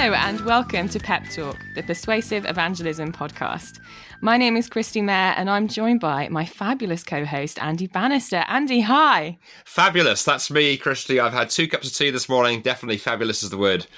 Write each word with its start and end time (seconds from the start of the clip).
Hello, 0.00 0.14
and 0.14 0.40
welcome 0.42 0.88
to 0.90 1.00
Pep 1.00 1.28
Talk, 1.28 1.58
the 1.74 1.82
Persuasive 1.82 2.46
Evangelism 2.46 3.12
podcast. 3.12 3.80
My 4.20 4.36
name 4.36 4.56
is 4.56 4.68
Kristi 4.70 5.02
Mair, 5.02 5.34
and 5.36 5.50
I'm 5.50 5.66
joined 5.66 5.98
by 5.98 6.28
my 6.28 6.46
fabulous 6.46 7.02
co 7.02 7.24
host, 7.24 7.60
Andy 7.60 7.88
Bannister. 7.88 8.44
Andy, 8.46 8.80
hi. 8.80 9.38
Fabulous. 9.64 10.24
That's 10.24 10.52
me, 10.52 10.78
Kristi. 10.78 11.20
I've 11.20 11.32
had 11.32 11.50
two 11.50 11.66
cups 11.66 11.88
of 11.88 11.96
tea 11.96 12.10
this 12.10 12.28
morning. 12.28 12.62
Definitely 12.62 12.98
fabulous 12.98 13.42
is 13.42 13.50
the 13.50 13.58
word. 13.58 13.88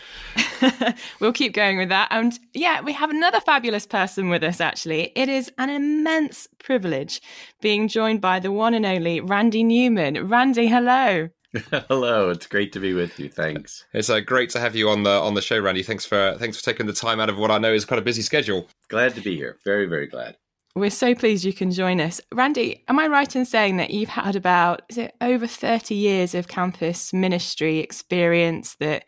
we'll 1.21 1.35
keep 1.35 1.53
going 1.53 1.77
with 1.77 1.91
that. 1.91 2.09
And 2.11 2.33
yeah, 2.55 2.81
we 2.81 2.95
have 2.95 3.11
another 3.11 3.41
fabulous 3.43 3.87
person 3.87 4.31
with 4.31 4.43
us, 4.43 4.59
actually. 4.59 5.13
It 5.15 5.29
is 5.29 5.53
an 5.59 5.69
immense 5.69 6.49
privilege 6.59 7.21
being 7.61 7.89
joined 7.89 8.23
by 8.23 8.41
the 8.41 8.53
one 8.53 8.73
and 8.73 8.87
only 8.87 9.21
Randy 9.21 9.63
Newman. 9.63 10.29
Randy, 10.29 10.67
hello. 10.67 11.29
Hello, 11.89 12.31
it's 12.31 12.47
great 12.47 12.73
to 12.73 12.81
be 12.81 12.95
with 12.95 13.19
you. 13.19 13.29
Thanks. 13.29 13.85
It's 13.93 14.09
uh, 14.09 14.21
great 14.21 14.51
to 14.51 14.61
have 14.61 14.77
you 14.77 14.89
on 14.89 15.03
the 15.03 15.11
on 15.11 15.35
the 15.35 15.43
show, 15.43 15.59
Randy. 15.59 15.83
Thanks 15.83 16.07
for 16.07 16.37
thanks 16.39 16.59
for 16.59 16.65
taking 16.65 16.87
the 16.87 16.93
time 16.93 17.19
out 17.19 17.29
of 17.29 17.39
what 17.39 17.51
I 17.51 17.59
know 17.59 17.73
is 17.73 17.85
quite 17.85 17.99
a 17.99 18.03
busy 18.05 18.23
schedule. 18.23 18.69
Glad 18.89 19.15
to 19.17 19.21
be 19.21 19.37
here. 19.37 19.59
Very 19.65 19.87
very 19.87 20.07
glad. 20.07 20.37
We're 20.77 20.91
so 20.91 21.17
pleased 21.17 21.45
you 21.45 21.53
can 21.53 21.73
join 21.73 22.01
us, 22.01 22.21
Randy. 22.33 22.85
Am 22.87 23.01
I 23.01 23.09
right 23.09 23.35
in 23.35 23.45
saying 23.45 23.79
that 23.79 23.91
you've 23.91 24.11
had 24.11 24.37
about 24.37 24.83
is 24.89 24.99
it 24.99 25.15
over 25.21 25.49
thirty 25.49 25.97
years 25.97 26.37
of 26.37 26.47
campus 26.47 27.13
ministry 27.13 27.79
experience 27.79 28.77
that 28.79 29.05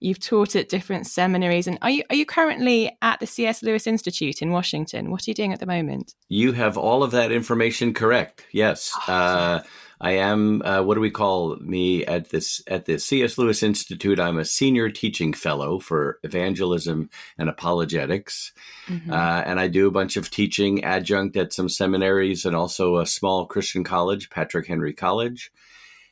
you've 0.00 0.18
taught 0.18 0.56
at 0.56 0.68
different 0.68 1.06
seminaries, 1.06 1.68
and 1.68 1.78
are 1.80 1.90
you 1.90 2.02
are 2.10 2.16
you 2.16 2.26
currently 2.26 2.90
at 3.02 3.20
the 3.20 3.26
C.S. 3.28 3.62
Lewis 3.62 3.86
Institute 3.86 4.42
in 4.42 4.50
Washington? 4.50 5.12
What 5.12 5.28
are 5.28 5.30
you 5.30 5.34
doing 5.34 5.52
at 5.52 5.60
the 5.60 5.66
moment? 5.66 6.14
You 6.28 6.50
have 6.52 6.76
all 6.76 7.04
of 7.04 7.12
that 7.12 7.30
information 7.30 7.94
correct. 7.94 8.46
Yes. 8.52 8.92
Oh, 9.06 9.12
uh, 9.12 9.62
I 10.00 10.12
am 10.12 10.62
uh, 10.62 10.82
what 10.82 10.94
do 10.94 11.00
we 11.00 11.10
call 11.10 11.56
me 11.56 12.04
at 12.04 12.30
this 12.30 12.62
at 12.66 12.84
the 12.86 12.98
C.S. 12.98 13.38
Lewis 13.38 13.62
Institute? 13.62 14.18
I'm 14.18 14.38
a 14.38 14.44
senior 14.44 14.90
teaching 14.90 15.32
fellow 15.32 15.78
for 15.78 16.18
evangelism 16.22 17.10
and 17.38 17.48
apologetics, 17.48 18.52
mm-hmm. 18.86 19.12
uh, 19.12 19.42
and 19.46 19.60
I 19.60 19.68
do 19.68 19.86
a 19.86 19.92
bunch 19.92 20.16
of 20.16 20.30
teaching 20.30 20.84
adjunct 20.84 21.36
at 21.36 21.52
some 21.52 21.68
seminaries 21.68 22.44
and 22.44 22.56
also 22.56 22.98
a 22.98 23.06
small 23.06 23.46
Christian 23.46 23.84
college, 23.84 24.30
Patrick 24.30 24.66
Henry 24.66 24.92
College. 24.92 25.52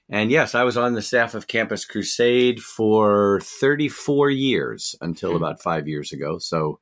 And 0.09 0.31
yes, 0.31 0.55
I 0.55 0.65
was 0.65 0.77
on 0.77 0.93
the 0.93 1.03
staff 1.03 1.35
of 1.35 1.47
Campus 1.47 1.85
Crusade 1.85 2.61
for 2.61 3.41
34 3.41 4.31
years 4.31 4.95
until 5.01 5.31
mm-hmm. 5.31 5.37
about 5.39 5.63
five 5.63 5.89
years 5.89 6.13
ago. 6.13 6.39
So 6.39 6.81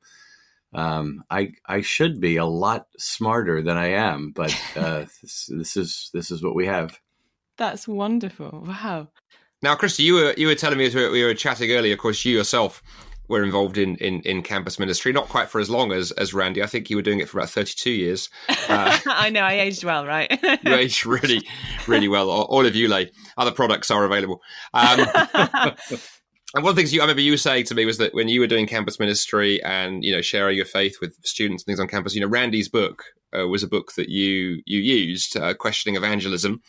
um, 0.73 1.23
I 1.29 1.53
I 1.65 1.81
should 1.81 2.19
be 2.19 2.37
a 2.37 2.45
lot 2.45 2.87
smarter 2.97 3.61
than 3.61 3.77
I 3.77 3.87
am, 3.87 4.31
but 4.31 4.55
uh, 4.75 5.05
this, 5.21 5.49
this 5.51 5.77
is 5.77 6.09
this 6.13 6.31
is 6.31 6.43
what 6.43 6.55
we 6.55 6.65
have. 6.65 6.99
That's 7.57 7.87
wonderful! 7.87 8.63
Wow. 8.67 9.09
Now, 9.61 9.75
Kristi, 9.75 9.99
you 9.99 10.15
were 10.15 10.33
you 10.37 10.47
were 10.47 10.55
telling 10.55 10.77
me 10.77 10.85
as 10.85 10.95
we 10.95 11.23
were 11.23 11.33
chatting 11.33 11.71
earlier. 11.71 11.93
Of 11.93 11.99
course, 11.99 12.25
you 12.25 12.35
yourself 12.35 12.81
were 13.31 13.43
involved 13.43 13.77
in, 13.77 13.95
in, 13.95 14.19
in 14.21 14.43
campus 14.43 14.77
ministry, 14.77 15.13
not 15.13 15.29
quite 15.29 15.47
for 15.47 15.61
as 15.61 15.69
long 15.69 15.93
as, 15.93 16.11
as 16.11 16.33
Randy. 16.33 16.61
I 16.61 16.65
think 16.67 16.89
you 16.89 16.97
were 16.97 17.01
doing 17.01 17.21
it 17.21 17.29
for 17.29 17.39
about 17.39 17.49
32 17.49 17.89
years. 17.89 18.29
Uh, 18.49 18.99
I 19.07 19.29
know, 19.29 19.39
I 19.39 19.53
aged 19.53 19.85
well, 19.85 20.05
right? 20.05 20.29
you 20.63 20.73
aged 20.73 21.05
really, 21.05 21.47
really 21.87 22.09
well. 22.09 22.29
All 22.29 22.65
of 22.65 22.75
you, 22.75 22.89
like, 22.89 23.13
other 23.37 23.51
products 23.51 23.89
are 23.89 24.03
available. 24.03 24.41
Um, 24.73 25.07
and 26.53 26.63
one 26.63 26.71
of 26.71 26.75
the 26.75 26.81
things 26.81 26.93
you, 26.93 27.01
I 27.01 27.03
remember 27.03 27.21
you 27.21 27.37
saying 27.37 27.65
to 27.65 27.75
me 27.75 27.85
was 27.85 27.97
that 27.97 28.13
when 28.13 28.27
you 28.27 28.39
were 28.39 28.47
doing 28.47 28.67
campus 28.67 28.99
ministry 28.99 29.63
and 29.63 30.03
you 30.03 30.11
know 30.11 30.21
sharing 30.21 30.57
your 30.57 30.65
faith 30.65 30.97
with 31.01 31.15
students 31.23 31.63
and 31.63 31.67
things 31.67 31.79
on 31.79 31.87
campus, 31.87 32.13
you 32.13 32.21
know 32.21 32.27
Randy's 32.27 32.69
book 32.69 33.03
uh, 33.37 33.47
was 33.47 33.63
a 33.63 33.67
book 33.67 33.93
that 33.93 34.09
you 34.09 34.61
you 34.65 34.79
used, 34.79 35.37
uh, 35.37 35.53
questioning 35.53 35.95
evangelism, 35.95 36.61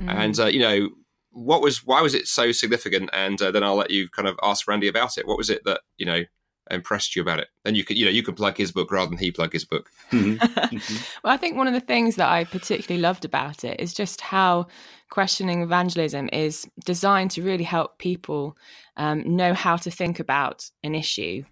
mm. 0.00 0.08
and 0.08 0.38
uh, 0.38 0.46
you 0.46 0.60
know 0.60 0.88
what 1.30 1.62
was 1.62 1.84
why 1.84 2.00
was 2.00 2.14
it 2.14 2.28
so 2.28 2.52
significant? 2.52 3.10
And 3.12 3.40
uh, 3.42 3.50
then 3.50 3.64
I'll 3.64 3.76
let 3.76 3.90
you 3.90 4.08
kind 4.08 4.28
of 4.28 4.38
ask 4.42 4.68
Randy 4.68 4.88
about 4.88 5.18
it. 5.18 5.26
What 5.26 5.38
was 5.38 5.50
it 5.50 5.64
that 5.64 5.80
you 5.96 6.06
know 6.06 6.22
impressed 6.70 7.14
you 7.14 7.22
about 7.22 7.38
it? 7.38 7.48
And 7.64 7.76
you 7.76 7.84
could 7.84 7.96
you 7.96 8.04
know 8.04 8.10
you 8.10 8.22
can 8.22 8.34
plug 8.34 8.56
his 8.56 8.72
book 8.72 8.90
rather 8.90 9.08
than 9.08 9.18
he 9.18 9.30
plug 9.30 9.52
his 9.52 9.64
book. 9.64 9.90
Mm-hmm. 10.14 10.94
well, 11.22 11.32
I 11.32 11.36
think 11.36 11.56
one 11.56 11.66
of 11.66 11.74
the 11.74 11.80
things 11.80 12.16
that 12.16 12.28
I 12.28 12.44
particularly 12.44 13.00
loved 13.00 13.24
about 13.24 13.64
it 13.64 13.80
is 13.80 13.92
just 13.92 14.20
how 14.20 14.66
questioning 15.10 15.62
evangelism 15.62 16.28
is 16.32 16.66
designed 16.84 17.30
to 17.32 17.42
really 17.42 17.64
help 17.64 17.98
people 17.98 18.56
um, 18.96 19.36
know 19.36 19.54
how 19.54 19.76
to 19.76 19.90
think 19.90 20.20
about 20.20 20.70
an 20.82 20.94
issue 20.94 21.44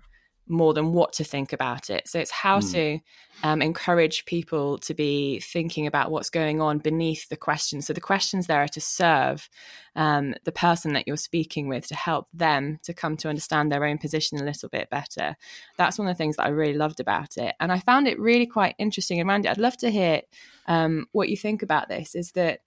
more 0.52 0.74
than 0.74 0.92
what 0.92 1.12
to 1.14 1.24
think 1.24 1.52
about 1.52 1.90
it. 1.90 2.06
So 2.06 2.18
it's 2.18 2.30
how 2.30 2.60
mm. 2.60 2.72
to 2.72 3.00
um, 3.42 3.60
encourage 3.60 4.24
people 4.26 4.78
to 4.78 4.94
be 4.94 5.40
thinking 5.40 5.86
about 5.86 6.10
what's 6.10 6.30
going 6.30 6.60
on 6.60 6.78
beneath 6.78 7.28
the 7.28 7.36
questions. 7.36 7.86
So 7.86 7.92
the 7.92 8.00
questions 8.00 8.46
there 8.46 8.62
are 8.62 8.68
to 8.68 8.80
serve 8.80 9.48
um, 9.96 10.34
the 10.44 10.52
person 10.52 10.92
that 10.92 11.08
you're 11.08 11.16
speaking 11.16 11.68
with 11.68 11.86
to 11.88 11.94
help 11.94 12.28
them 12.32 12.78
to 12.84 12.94
come 12.94 13.16
to 13.18 13.28
understand 13.28 13.72
their 13.72 13.84
own 13.84 13.98
position 13.98 14.38
a 14.38 14.44
little 14.44 14.68
bit 14.68 14.90
better. 14.90 15.36
That's 15.76 15.98
one 15.98 16.06
of 16.06 16.14
the 16.14 16.18
things 16.18 16.36
that 16.36 16.46
I 16.46 16.50
really 16.50 16.74
loved 16.74 17.00
about 17.00 17.36
it. 17.36 17.54
And 17.58 17.72
I 17.72 17.78
found 17.78 18.06
it 18.06 18.20
really 18.20 18.46
quite 18.46 18.74
interesting. 18.78 19.18
And 19.18 19.28
Randy, 19.28 19.48
I'd 19.48 19.58
love 19.58 19.76
to 19.78 19.90
hear 19.90 20.22
um, 20.66 21.06
what 21.12 21.28
you 21.28 21.36
think 21.36 21.62
about 21.62 21.88
this 21.88 22.14
is 22.14 22.32
that 22.32 22.60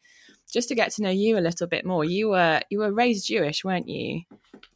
just 0.52 0.70
to 0.70 0.76
get 0.76 0.92
to 0.94 1.04
know 1.04 1.10
you 1.10 1.38
a 1.38 1.40
little 1.40 1.68
bit 1.68 1.86
more, 1.86 2.04
you 2.04 2.30
were 2.30 2.62
you 2.70 2.80
were 2.80 2.92
raised 2.92 3.28
Jewish, 3.28 3.64
weren't 3.64 3.90
you? 3.90 4.22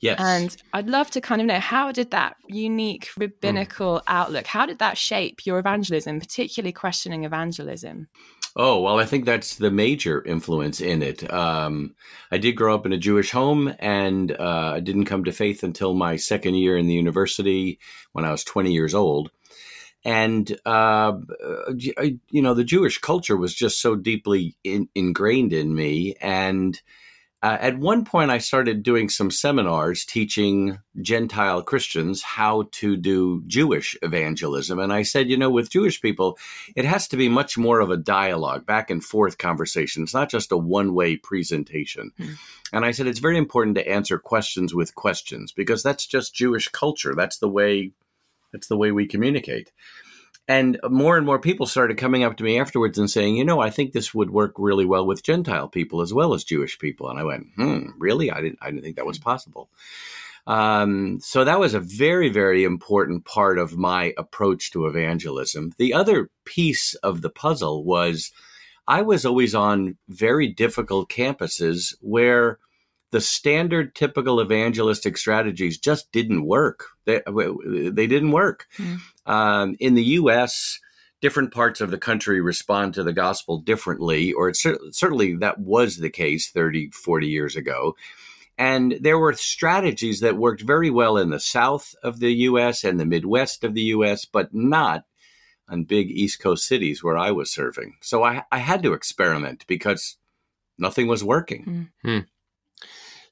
Yes. 0.02 0.20
And 0.20 0.56
I'd 0.74 0.90
love 0.90 1.12
to 1.12 1.22
kind 1.22 1.42
of 1.42 1.48
know 1.48 1.60
how 1.60 1.92
did 1.92 2.12
that 2.12 2.36
unique 2.48 3.10
rabbinical 3.18 3.98
mm. 3.98 4.04
outlook, 4.08 4.48
how 4.48 4.66
did 4.66 4.80
that 4.80 4.98
shape 4.98 5.46
your 5.46 5.60
evangelism, 5.60 6.20
particularly 6.20 6.72
questioning 6.72 7.26
evangelism? 7.26 8.08
Oh, 8.56 8.82
well, 8.82 9.00
I 9.00 9.06
think 9.06 9.26
that's 9.26 9.56
the 9.58 9.70
major 9.70 10.24
influence 10.24 10.82
in 10.82 11.04
it. 11.04 11.32
Um, 11.32 11.96
I 12.32 12.40
did 12.40 12.54
grow 12.54 12.74
up 12.74 12.86
in 12.86 12.94
a 12.94 12.98
Jewish 12.98 13.32
home 13.32 13.74
and 13.80 14.32
uh, 14.32 14.74
I 14.76 14.80
didn't 14.80 15.06
come 15.06 15.24
to 15.26 15.32
faith 15.32 15.64
until 15.64 15.94
my 15.94 16.16
second 16.16 16.56
year 16.56 16.78
in 16.78 16.88
the 16.88 16.96
university 16.96 17.80
when 18.14 18.26
I 18.26 18.32
was 18.32 18.44
20 18.44 18.72
years 18.72 18.96
old 18.96 19.30
and 20.06 20.58
uh, 20.66 21.14
you 21.78 22.42
know 22.42 22.54
the 22.54 22.64
Jewish 22.64 23.00
culture 23.00 23.38
was 23.38 23.54
just 23.54 23.82
so 23.82 23.96
deeply 23.96 24.56
in, 24.64 24.90
ingrained 24.96 25.54
in 25.54 25.74
me. 25.76 26.16
And 26.22 26.80
uh, 27.42 27.58
at 27.62 27.80
one 27.80 28.04
point, 28.04 28.32
I 28.32 28.38
started 28.40 28.84
doing 28.84 29.08
some 29.08 29.32
seminars 29.32 30.04
teaching 30.04 30.80
Gentile 31.02 31.64
Christians 31.64 32.22
how 32.22 32.68
to 32.74 32.98
do 32.98 33.44
Jewish 33.48 33.96
evangelism. 34.02 34.78
And 34.78 34.92
I 34.92 35.04
said, 35.04 35.30
you 35.30 35.38
know, 35.38 35.50
with 35.50 35.70
Jewish 35.70 36.02
people, 36.02 36.38
it 36.76 36.84
has 36.84 37.08
to 37.10 37.18
be 37.18 37.30
much 37.30 37.58
more 37.58 37.80
of 37.80 37.92
a 37.92 37.98
dialogue, 37.98 38.66
back 38.66 38.90
and 38.90 39.02
forth 39.02 39.38
conversation. 39.38 40.04
It's 40.04 40.14
not 40.14 40.30
just 40.30 40.52
a 40.52 40.58
one 40.58 40.94
way 40.94 41.16
presentation. 41.16 42.12
Mm. 42.20 42.36
And 42.74 42.86
I 42.86 42.92
said, 42.92 43.08
it's 43.08 43.20
very 43.20 43.38
important 43.38 43.76
to 43.76 43.88
answer 43.88 44.20
questions 44.20 44.74
with 44.76 44.96
questions 44.96 45.54
because 45.54 45.82
that's 45.82 46.06
just 46.06 46.36
Jewish 46.36 46.68
culture. 46.68 47.16
That's 47.16 47.38
the 47.38 47.50
way 47.50 47.94
that's 48.52 48.68
the 48.68 48.78
way 48.78 48.92
we 48.92 49.08
communicate. 49.08 49.72
And 50.48 50.80
more 50.90 51.16
and 51.16 51.28
more 51.28 51.38
people 51.38 51.68
started 51.68 51.98
coming 51.98 52.24
up 52.24 52.38
to 52.38 52.44
me 52.44 52.60
afterwards 52.60 52.98
and 52.98 53.10
saying, 53.10 53.36
you 53.36 53.46
know, 53.46 53.60
I 53.60 53.70
think 53.70 53.92
this 53.92 54.16
would 54.16 54.32
work 54.32 54.54
really 54.58 54.86
well 54.86 55.06
with 55.06 55.22
Gentile 55.22 55.68
people 55.68 56.02
as 56.02 56.12
well 56.12 56.34
as 56.34 56.44
Jewish 56.44 56.80
people. 56.80 57.08
And 57.08 57.20
I 57.20 57.24
went, 57.24 57.48
hmm, 57.56 57.90
really? 58.00 58.32
I 58.32 58.42
didn't, 58.42 58.58
I 58.60 58.72
didn't 58.72 58.82
think 58.82 58.96
that 58.96 59.06
was 59.06 59.20
possible. 59.20 59.70
Um, 60.48 61.20
so 61.22 61.44
that 61.44 61.60
was 61.60 61.76
a 61.76 61.80
very, 61.80 62.30
very 62.30 62.64
important 62.64 63.26
part 63.26 63.60
of 63.60 63.78
my 63.78 64.16
approach 64.18 64.72
to 64.72 64.88
evangelism. 64.88 65.72
The 65.78 65.94
other 65.94 66.32
piece 66.46 66.96
of 66.96 67.22
the 67.22 67.30
puzzle 67.30 67.84
was 67.84 68.32
I 68.88 69.04
was 69.04 69.28
always 69.28 69.54
on 69.54 69.98
very 70.08 70.48
difficult 70.48 71.12
campuses 71.12 71.94
where 72.02 72.58
the 73.12 73.22
standard 73.22 73.96
typical 73.96 74.42
evangelistic 74.42 75.18
strategies 75.18 75.78
just 75.78 76.12
didn't 76.12 76.46
work. 76.46 76.86
They, 77.06 77.22
they 77.26 78.08
didn't 78.08 78.32
work. 78.32 78.68
Mm. 78.78 79.00
Um, 79.26 79.76
in 79.80 79.96
the 79.96 80.04
U.S., 80.04 80.80
different 81.22 81.54
parts 81.54 81.82
of 81.82 81.92
the 81.92 81.98
country 81.98 82.40
respond 82.40 82.94
to 82.94 83.04
the 83.04 83.14
gospel 83.14 83.60
differently, 83.60 84.32
or 84.32 84.54
certainly 84.54 85.36
that 85.36 85.60
was 85.60 85.98
the 85.98 86.10
case 86.10 86.50
30, 86.50 86.92
40 86.92 87.28
years 87.28 87.56
ago. 87.56 87.96
And 88.58 88.98
there 89.00 89.18
were 89.18 89.34
strategies 89.34 90.20
that 90.20 90.38
worked 90.38 90.62
very 90.62 90.90
well 90.90 91.18
in 91.18 91.30
the 91.30 91.40
south 91.40 91.96
of 92.04 92.20
the 92.20 92.34
U.S. 92.34 92.84
and 92.84 93.00
the 93.00 93.06
Midwest 93.06 93.64
of 93.64 93.74
the 93.74 93.84
U.S., 93.84 94.26
but 94.26 94.54
not 94.54 95.06
on 95.70 95.84
big 95.84 96.10
East 96.12 96.42
Coast 96.42 96.68
cities 96.68 97.04
where 97.04 97.18
I 97.18 97.32
was 97.32 97.52
serving. 97.52 97.98
So 98.02 98.24
I, 98.24 98.44
I 98.52 98.58
had 98.58 98.84
to 98.84 98.94
experiment 98.94 99.66
because 99.68 100.18
nothing 100.78 101.08
was 101.08 101.24
working. 101.24 101.90
Mm. 102.04 102.28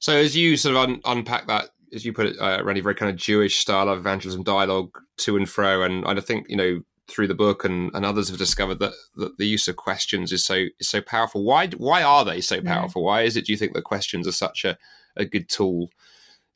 So 0.00 0.16
as 0.16 0.36
you 0.36 0.56
sort 0.56 0.76
of 0.76 0.82
un- 0.82 1.00
unpack 1.04 1.46
that, 1.48 1.70
as 1.92 2.04
you 2.04 2.12
put 2.12 2.26
it, 2.26 2.36
uh, 2.38 2.62
Randy, 2.62 2.80
very 2.80 2.94
kind 2.94 3.10
of 3.10 3.16
Jewish 3.16 3.56
style 3.56 3.88
of 3.88 3.98
evangelism 3.98 4.42
dialogue 4.42 4.90
to 5.18 5.36
and 5.36 5.48
fro, 5.48 5.82
and 5.82 6.06
I 6.06 6.20
think 6.20 6.46
you 6.48 6.56
know 6.56 6.80
through 7.08 7.26
the 7.26 7.34
book 7.34 7.64
and, 7.64 7.90
and 7.94 8.04
others 8.04 8.28
have 8.28 8.36
discovered 8.38 8.78
that, 8.80 8.92
that 9.16 9.38
the 9.38 9.46
use 9.46 9.66
of 9.66 9.76
questions 9.76 10.30
is 10.30 10.44
so 10.44 10.66
is 10.78 10.88
so 10.88 11.00
powerful. 11.00 11.44
Why 11.44 11.68
why 11.68 12.02
are 12.02 12.24
they 12.24 12.40
so 12.40 12.60
powerful? 12.60 13.02
Why 13.02 13.22
is 13.22 13.36
it? 13.36 13.46
Do 13.46 13.52
you 13.52 13.58
think 13.58 13.72
that 13.74 13.82
questions 13.82 14.28
are 14.28 14.32
such 14.32 14.64
a, 14.64 14.76
a 15.16 15.24
good 15.24 15.48
tool 15.48 15.90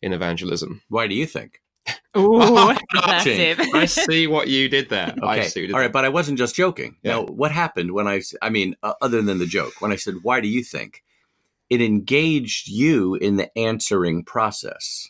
in 0.03 0.13
evangelism? 0.13 0.83
Why 0.89 1.07
do 1.07 1.15
you 1.15 1.27
think? 1.27 1.61
Ooh, 2.17 2.41
I 2.95 3.87
see 3.87 4.27
what 4.27 4.49
you 4.49 4.69
did 4.69 4.91
there. 4.91 5.15
Okay. 5.23 5.49
Did 5.49 5.73
All 5.73 5.81
right, 5.81 5.91
but 5.93 6.05
I 6.05 6.11
wasn't 6.11 6.39
just 6.39 6.55
joking. 6.55 6.97
Yeah. 7.03 7.13
Now, 7.13 7.23
what 7.25 7.51
happened 7.51 7.93
when 7.93 8.07
I, 8.07 8.21
I 8.41 8.51
mean, 8.51 8.77
uh, 8.83 8.95
other 9.01 9.23
than 9.23 9.39
the 9.39 9.47
joke, 9.47 9.81
when 9.81 9.93
I 9.93 9.97
said, 9.97 10.17
why 10.23 10.41
do 10.41 10.49
you 10.49 10.63
think? 10.63 11.03
It 11.73 11.81
engaged 11.81 12.69
you 12.69 13.15
in 13.15 13.37
the 13.37 13.59
answering 13.59 14.25
process. 14.25 15.09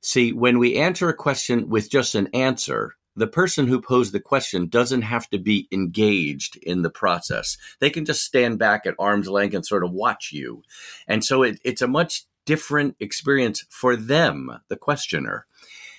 See, 0.00 0.32
when 0.32 0.58
we 0.58 0.74
answer 0.74 1.08
a 1.08 1.14
question 1.14 1.68
with 1.68 1.88
just 1.88 2.16
an 2.16 2.26
answer, 2.34 2.96
the 3.14 3.28
person 3.28 3.68
who 3.68 3.80
posed 3.80 4.12
the 4.12 4.18
question 4.18 4.66
doesn't 4.66 5.02
have 5.02 5.30
to 5.30 5.38
be 5.38 5.68
engaged 5.70 6.56
in 6.56 6.82
the 6.82 6.90
process. 6.90 7.56
They 7.78 7.88
can 7.88 8.04
just 8.04 8.24
stand 8.24 8.58
back 8.58 8.84
at 8.84 8.96
arm's 8.98 9.28
length 9.28 9.54
and 9.54 9.64
sort 9.64 9.84
of 9.84 9.92
watch 9.92 10.30
you. 10.32 10.64
And 11.06 11.24
so 11.24 11.44
it, 11.44 11.60
it's 11.64 11.82
a 11.82 11.86
much 11.86 12.24
different 12.46 12.96
experience 12.98 13.64
for 13.70 13.94
them, 13.94 14.50
the 14.66 14.76
questioner. 14.76 15.46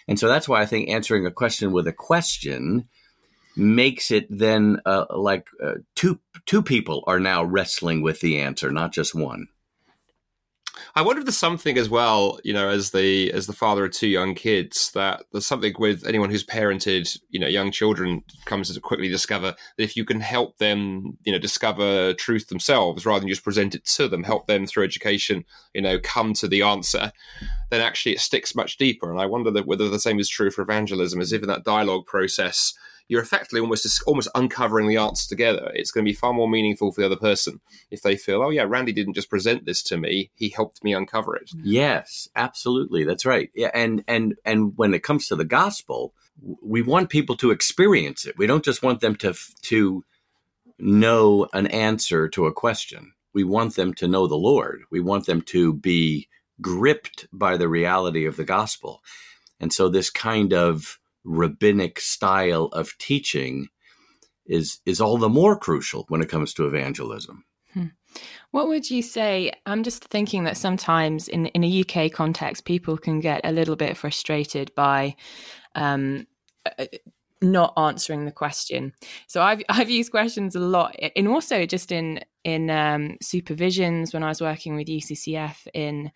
And 0.09 0.19
so 0.19 0.27
that's 0.27 0.49
why 0.49 0.59
I 0.59 0.65
think 0.65 0.89
answering 0.89 1.25
a 1.25 1.31
question 1.31 1.71
with 1.71 1.87
a 1.87 1.93
question 1.93 2.89
makes 3.55 4.11
it 4.11 4.27
then 4.29 4.81
uh, 4.85 5.05
like 5.15 5.47
uh, 5.63 5.75
two 5.95 6.19
two 6.45 6.61
people 6.61 7.05
are 7.07 7.21
now 7.21 7.41
wrestling 7.45 8.01
with 8.01 8.19
the 8.19 8.41
answer, 8.41 8.69
not 8.69 8.91
just 8.91 9.15
one. 9.15 9.47
I 10.95 11.01
wonder 11.01 11.19
if 11.19 11.25
there's 11.25 11.37
something 11.37 11.77
as 11.77 11.89
well, 11.89 12.39
you 12.43 12.53
know, 12.53 12.69
as 12.69 12.91
the 12.91 13.31
as 13.31 13.47
the 13.47 13.53
father 13.53 13.85
of 13.85 13.91
two 13.91 14.07
young 14.07 14.33
kids, 14.33 14.91
that 14.93 15.23
there's 15.31 15.45
something 15.45 15.73
with 15.77 16.05
anyone 16.05 16.29
who's 16.29 16.43
parented, 16.43 17.17
you 17.29 17.39
know, 17.39 17.47
young 17.47 17.71
children 17.71 18.23
comes 18.45 18.73
to 18.73 18.79
quickly 18.79 19.07
discover 19.07 19.55
that 19.77 19.83
if 19.83 19.95
you 19.95 20.05
can 20.05 20.19
help 20.19 20.57
them, 20.57 21.17
you 21.23 21.31
know, 21.31 21.39
discover 21.39 22.13
truth 22.13 22.47
themselves 22.47 23.05
rather 23.05 23.19
than 23.19 23.29
just 23.29 23.43
present 23.43 23.75
it 23.75 23.85
to 23.85 24.07
them, 24.07 24.23
help 24.23 24.47
them 24.47 24.65
through 24.65 24.83
education, 24.83 25.45
you 25.73 25.81
know, 25.81 25.99
come 25.99 26.33
to 26.33 26.47
the 26.47 26.61
answer, 26.61 27.11
then 27.69 27.81
actually 27.81 28.13
it 28.13 28.19
sticks 28.19 28.55
much 28.55 28.77
deeper. 28.77 29.11
And 29.11 29.21
I 29.21 29.25
wonder 29.25 29.51
that 29.51 29.67
whether 29.67 29.89
the 29.89 29.99
same 29.99 30.19
is 30.19 30.29
true 30.29 30.51
for 30.51 30.61
evangelism, 30.61 31.21
as 31.21 31.33
if 31.33 31.41
in 31.41 31.47
that 31.49 31.63
dialogue 31.63 32.05
process 32.05 32.73
you're 33.07 33.21
effectively 33.21 33.59
almost 33.59 34.03
almost 34.07 34.29
uncovering 34.35 34.87
the 34.87 34.97
answer 34.97 35.27
together. 35.27 35.71
It's 35.73 35.91
going 35.91 36.05
to 36.05 36.09
be 36.09 36.15
far 36.15 36.33
more 36.33 36.49
meaningful 36.49 36.91
for 36.91 37.01
the 37.01 37.07
other 37.07 37.15
person 37.15 37.59
if 37.91 38.01
they 38.01 38.15
feel, 38.15 38.41
oh 38.41 38.49
yeah, 38.49 38.63
Randy 38.63 38.91
didn't 38.91 39.13
just 39.13 39.29
present 39.29 39.65
this 39.65 39.83
to 39.83 39.97
me; 39.97 40.31
he 40.35 40.49
helped 40.49 40.83
me 40.83 40.93
uncover 40.93 41.35
it. 41.35 41.49
Mm-hmm. 41.49 41.61
Yes, 41.65 42.27
absolutely, 42.35 43.03
that's 43.03 43.25
right. 43.25 43.49
Yeah, 43.53 43.71
and 43.73 44.03
and 44.07 44.35
and 44.45 44.73
when 44.75 44.93
it 44.93 45.03
comes 45.03 45.27
to 45.27 45.35
the 45.35 45.45
gospel, 45.45 46.13
we 46.61 46.81
want 46.81 47.09
people 47.09 47.35
to 47.37 47.51
experience 47.51 48.25
it. 48.25 48.37
We 48.37 48.47
don't 48.47 48.65
just 48.65 48.83
want 48.83 49.01
them 49.01 49.15
to 49.17 49.33
to 49.63 50.03
know 50.79 51.47
an 51.53 51.67
answer 51.67 52.27
to 52.29 52.47
a 52.47 52.53
question. 52.53 53.13
We 53.33 53.43
want 53.43 53.75
them 53.75 53.93
to 53.95 54.07
know 54.07 54.27
the 54.27 54.35
Lord. 54.35 54.83
We 54.91 54.99
want 54.99 55.25
them 55.25 55.41
to 55.43 55.73
be 55.73 56.27
gripped 56.61 57.27
by 57.33 57.57
the 57.57 57.67
reality 57.67 58.25
of 58.25 58.37
the 58.37 58.43
gospel. 58.43 59.01
And 59.59 59.73
so 59.73 59.89
this 59.89 60.09
kind 60.09 60.53
of 60.53 60.99
rabbinic 61.23 61.99
style 61.99 62.65
of 62.73 62.97
teaching 62.97 63.67
is 64.45 64.79
is 64.85 64.99
all 64.99 65.17
the 65.17 65.29
more 65.29 65.57
crucial 65.57 66.05
when 66.09 66.21
it 66.21 66.29
comes 66.29 66.53
to 66.53 66.67
evangelism. 66.67 67.45
Hmm. 67.73 67.87
What 68.51 68.67
would 68.67 68.91
you 68.91 69.01
say? 69.01 69.51
I'm 69.65 69.83
just 69.83 70.05
thinking 70.05 70.43
that 70.43 70.57
sometimes 70.57 71.27
in 71.27 71.47
in 71.47 71.63
a 71.63 71.81
UK 71.81 72.11
context, 72.11 72.65
people 72.65 72.97
can 72.97 73.19
get 73.19 73.41
a 73.43 73.51
little 73.51 73.75
bit 73.75 73.97
frustrated 73.97 74.73
by 74.75 75.15
um, 75.75 76.27
uh, 76.77 76.85
not 77.43 77.73
answering 77.77 78.25
the 78.25 78.31
question. 78.31 78.93
So 79.27 79.41
I've 79.41 79.61
I've 79.69 79.89
used 79.89 80.11
questions 80.11 80.55
a 80.55 80.59
lot, 80.59 80.95
and 81.15 81.27
also 81.27 81.65
just 81.65 81.91
in 81.91 82.21
in 82.43 82.69
um, 82.69 83.17
supervisions 83.23 84.13
when 84.13 84.23
I 84.23 84.29
was 84.29 84.41
working 84.41 84.75
with 84.75 84.87
UCCF 84.87 85.67
in 85.73 86.11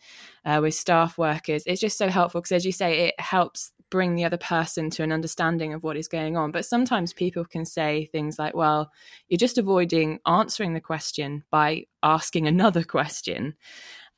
uh, 0.46 0.60
with 0.62 0.74
staff 0.74 1.18
workers. 1.18 1.64
It's 1.66 1.82
just 1.82 1.98
so 1.98 2.10
helpful 2.10 2.42
because, 2.42 2.54
as 2.54 2.66
you 2.66 2.72
say, 2.72 3.08
it 3.08 3.20
helps 3.20 3.72
bring 3.90 4.16
the 4.16 4.26
other 4.26 4.38
person 4.38 4.90
to 4.90 5.04
an 5.04 5.14
understanding 5.14 5.74
of 5.74 5.82
what 5.82 5.96
is 5.96 6.10
going 6.10 6.36
on. 6.36 6.52
But 6.52 6.66
sometimes 6.66 7.14
people 7.14 7.46
can 7.46 7.66
say 7.66 8.10
things 8.12 8.40
like, 8.40 8.56
"Well, 8.56 8.92
you're 9.28 9.38
just 9.38 9.58
avoiding 9.58 10.20
answering 10.26 10.74
the 10.74 10.82
question 10.82 11.44
by 11.52 11.86
asking 12.04 12.48
another 12.48 12.84
question." 12.98 13.56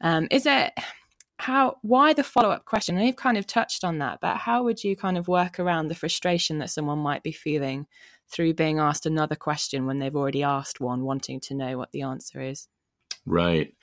Um, 0.02 0.28
is 0.32 0.46
it? 0.46 0.72
How 1.40 1.78
why 1.82 2.14
the 2.14 2.24
follow-up 2.24 2.66
question? 2.66 2.98
And 2.98 3.06
you've 3.06 3.16
kind 3.16 3.38
of 3.38 3.48
touched 3.48 3.84
on 3.84 4.00
that 4.00 4.20
but 4.22 4.38
how 4.38 4.64
would 4.64 4.84
you 4.84 4.96
kind 4.96 5.18
of 5.18 5.28
work 5.28 5.60
around 5.60 5.88
the 5.88 5.96
frustration 5.96 6.60
that 6.60 6.70
someone 6.70 7.00
might 7.00 7.24
be 7.24 7.32
feeling 7.32 7.88
through 8.30 8.54
being 8.54 8.78
asked 8.78 9.06
another 9.06 9.36
question 9.36 9.86
when 9.86 9.98
they've 9.98 10.16
already 10.16 10.44
asked 10.44 10.80
one 10.80 11.04
wanting 11.04 11.40
to 11.40 11.56
know 11.56 11.78
what 11.78 11.92
the 11.92 12.02
answer 12.02 12.42
is? 12.42 12.68
Right. 13.26 13.74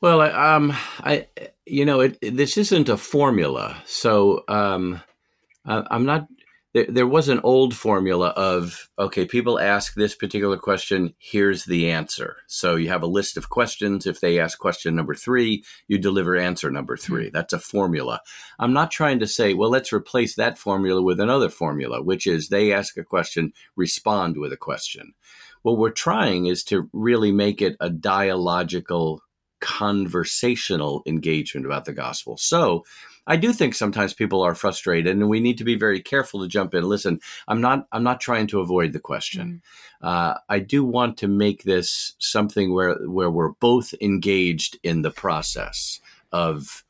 Well 0.00 0.22
I, 0.22 0.54
um 0.54 0.72
i 1.00 1.26
you 1.66 1.84
know 1.84 2.00
it, 2.00 2.18
this 2.22 2.56
isn't 2.56 2.88
a 2.88 2.96
formula 2.96 3.82
so 3.84 4.44
um 4.48 5.02
I, 5.66 5.84
i'm 5.90 6.06
not 6.06 6.26
there, 6.72 6.86
there 6.88 7.06
was 7.06 7.28
an 7.28 7.40
old 7.42 7.74
formula 7.74 8.28
of 8.28 8.88
okay 8.98 9.24
people 9.24 9.58
ask 9.58 9.94
this 9.94 10.14
particular 10.14 10.56
question 10.56 11.14
here's 11.18 11.64
the 11.64 11.90
answer. 11.90 12.36
So 12.46 12.76
you 12.76 12.88
have 12.88 13.02
a 13.02 13.08
list 13.08 13.36
of 13.36 13.48
questions. 13.48 14.06
If 14.06 14.20
they 14.20 14.38
ask 14.38 14.58
question 14.58 14.94
number 14.94 15.14
three 15.14 15.64
you 15.88 15.98
deliver 15.98 16.36
answer 16.36 16.70
number 16.70 16.96
3 16.96 17.24
mm-hmm. 17.24 17.30
that's 17.32 17.52
a 17.52 17.58
formula. 17.58 18.20
I'm 18.58 18.72
not 18.72 18.90
trying 18.90 19.20
to 19.20 19.26
say 19.26 19.54
well 19.54 19.70
let's 19.70 19.92
replace 19.92 20.36
that 20.36 20.58
formula 20.58 21.02
with 21.02 21.20
another 21.20 21.48
formula 21.48 22.02
which 22.02 22.26
is 22.26 22.48
they 22.48 22.72
ask 22.72 22.96
a 22.96 23.04
question 23.04 23.52
respond 23.76 24.36
with 24.36 24.52
a 24.52 24.56
question. 24.56 25.14
What 25.62 25.78
we're 25.78 25.90
trying 25.90 26.46
is 26.46 26.64
to 26.64 26.88
really 26.92 27.32
make 27.32 27.60
it 27.60 27.76
a 27.80 27.90
dialogical 27.90 29.22
conversational 29.60 31.02
engagement 31.06 31.66
about 31.66 31.84
the 31.84 31.92
gospel. 31.92 32.36
So 32.36 32.84
I 33.30 33.36
do 33.36 33.52
think 33.52 33.76
sometimes 33.76 34.12
people 34.12 34.42
are 34.42 34.56
frustrated, 34.56 35.16
and 35.16 35.28
we 35.28 35.38
need 35.38 35.56
to 35.58 35.64
be 35.64 35.76
very 35.76 36.00
careful 36.00 36.40
to 36.40 36.48
jump 36.48 36.74
in. 36.74 36.82
Listen, 36.82 37.20
I'm 37.46 37.60
not 37.60 37.86
I'm 37.92 38.02
not 38.02 38.20
trying 38.20 38.48
to 38.48 38.58
avoid 38.58 38.92
the 38.92 38.98
question. 38.98 39.62
Mm. 40.02 40.08
Uh, 40.08 40.34
I 40.48 40.58
do 40.58 40.84
want 40.84 41.16
to 41.18 41.28
make 41.28 41.62
this 41.62 42.14
something 42.18 42.74
where 42.74 42.96
where 43.06 43.30
we're 43.30 43.52
both 43.52 43.94
engaged 44.00 44.78
in 44.82 45.02
the 45.02 45.12
process 45.12 46.00
of 46.32 46.82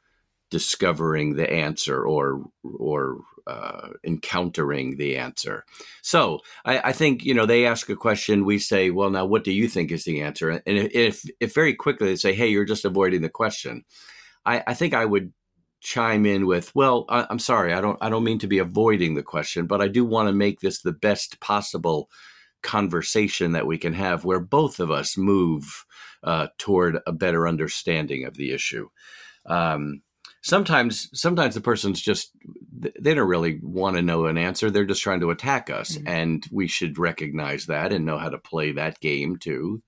discovering 0.49 1.37
the 1.37 1.53
answer 1.53 2.07
or 2.07 2.43
or 2.65 3.19
uh, 3.47 3.89
encountering 4.03 4.97
the 4.97 5.19
answer. 5.19 5.67
So 6.01 6.41
I, 6.65 6.79
I, 6.89 6.93
think 6.93 7.23
you 7.23 7.35
know 7.35 7.45
they 7.45 7.67
ask 7.67 7.91
a 7.91 7.97
question, 7.97 8.47
we 8.47 8.59
say, 8.59 8.89
"Well, 8.89 9.11
now 9.11 9.27
what 9.27 9.45
do 9.45 9.53
you 9.53 9.69
think 9.69 9.93
is 9.93 10.05
the 10.05 10.23
answer?" 10.23 10.49
And 10.49 10.63
if 10.67 11.23
if 11.39 11.55
very 11.55 11.75
quickly 11.75 12.09
they 12.09 12.17
say, 12.17 12.33
"Hey, 12.33 12.49
you're 12.49 12.65
just 12.65 12.87
avoiding 12.87 13.21
the 13.21 13.29
question," 13.29 13.85
I, 14.47 14.63
I 14.67 14.73
think 14.73 14.95
I 14.95 15.05
would 15.05 15.35
chime 15.81 16.27
in 16.27 16.47
with, 16.47 16.75
"Well, 16.75 17.05
I, 17.09 17.27
am 17.31 17.39
sorry, 17.39 17.73
I 17.73 17.81
don't, 17.81 17.99
I 18.01 18.09
don't 18.09 18.25
mean 18.25 18.39
to 18.41 18.47
be 18.47 18.59
avoiding 18.59 19.15
the 19.15 19.23
question, 19.23 19.67
but 19.67 19.81
I 19.81 19.89
do 19.89 20.05
want 20.05 20.29
to 20.29 20.33
make 20.33 20.61
this 20.61 20.81
the 20.81 20.93
best 20.93 21.41
possible 21.41 22.11
conversation 22.63 23.53
that 23.53 23.67
we 23.67 23.79
can 23.79 23.95
have, 23.95 24.25
where 24.25 24.41
both 24.41 24.81
of 24.81 24.91
us 24.91 25.17
move 25.17 25.85
uh, 26.23 26.49
toward 26.59 26.99
a 27.07 27.13
better 27.13 27.49
understanding 27.49 28.25
of 28.25 28.37
the 28.37 28.53
issue." 28.53 28.89
Um, 29.47 30.03
sometimes, 30.43 31.09
sometimes 31.19 31.55
the 31.55 31.61
person's 31.61 32.01
just 32.01 32.33
they 32.73 33.15
don't 33.15 33.29
really 33.29 33.61
want 33.63 33.97
to 33.97 34.03
know 34.03 34.27
an 34.27 34.39
answer; 34.39 34.71
they're 34.71 34.85
just 34.85 35.03
trying 35.03 35.21
to 35.21 35.31
attack 35.31 35.71
us, 35.71 35.97
mm-hmm. 35.97 36.09
and 36.09 36.47
we 36.53 36.67
should 36.67 36.99
recognize 36.99 37.67
that 37.67 37.93
and 37.93 38.05
know 38.05 38.19
how 38.19 38.29
to 38.29 38.39
play 38.39 38.73
that 38.73 39.01
game 39.01 39.37
too. 39.37 39.83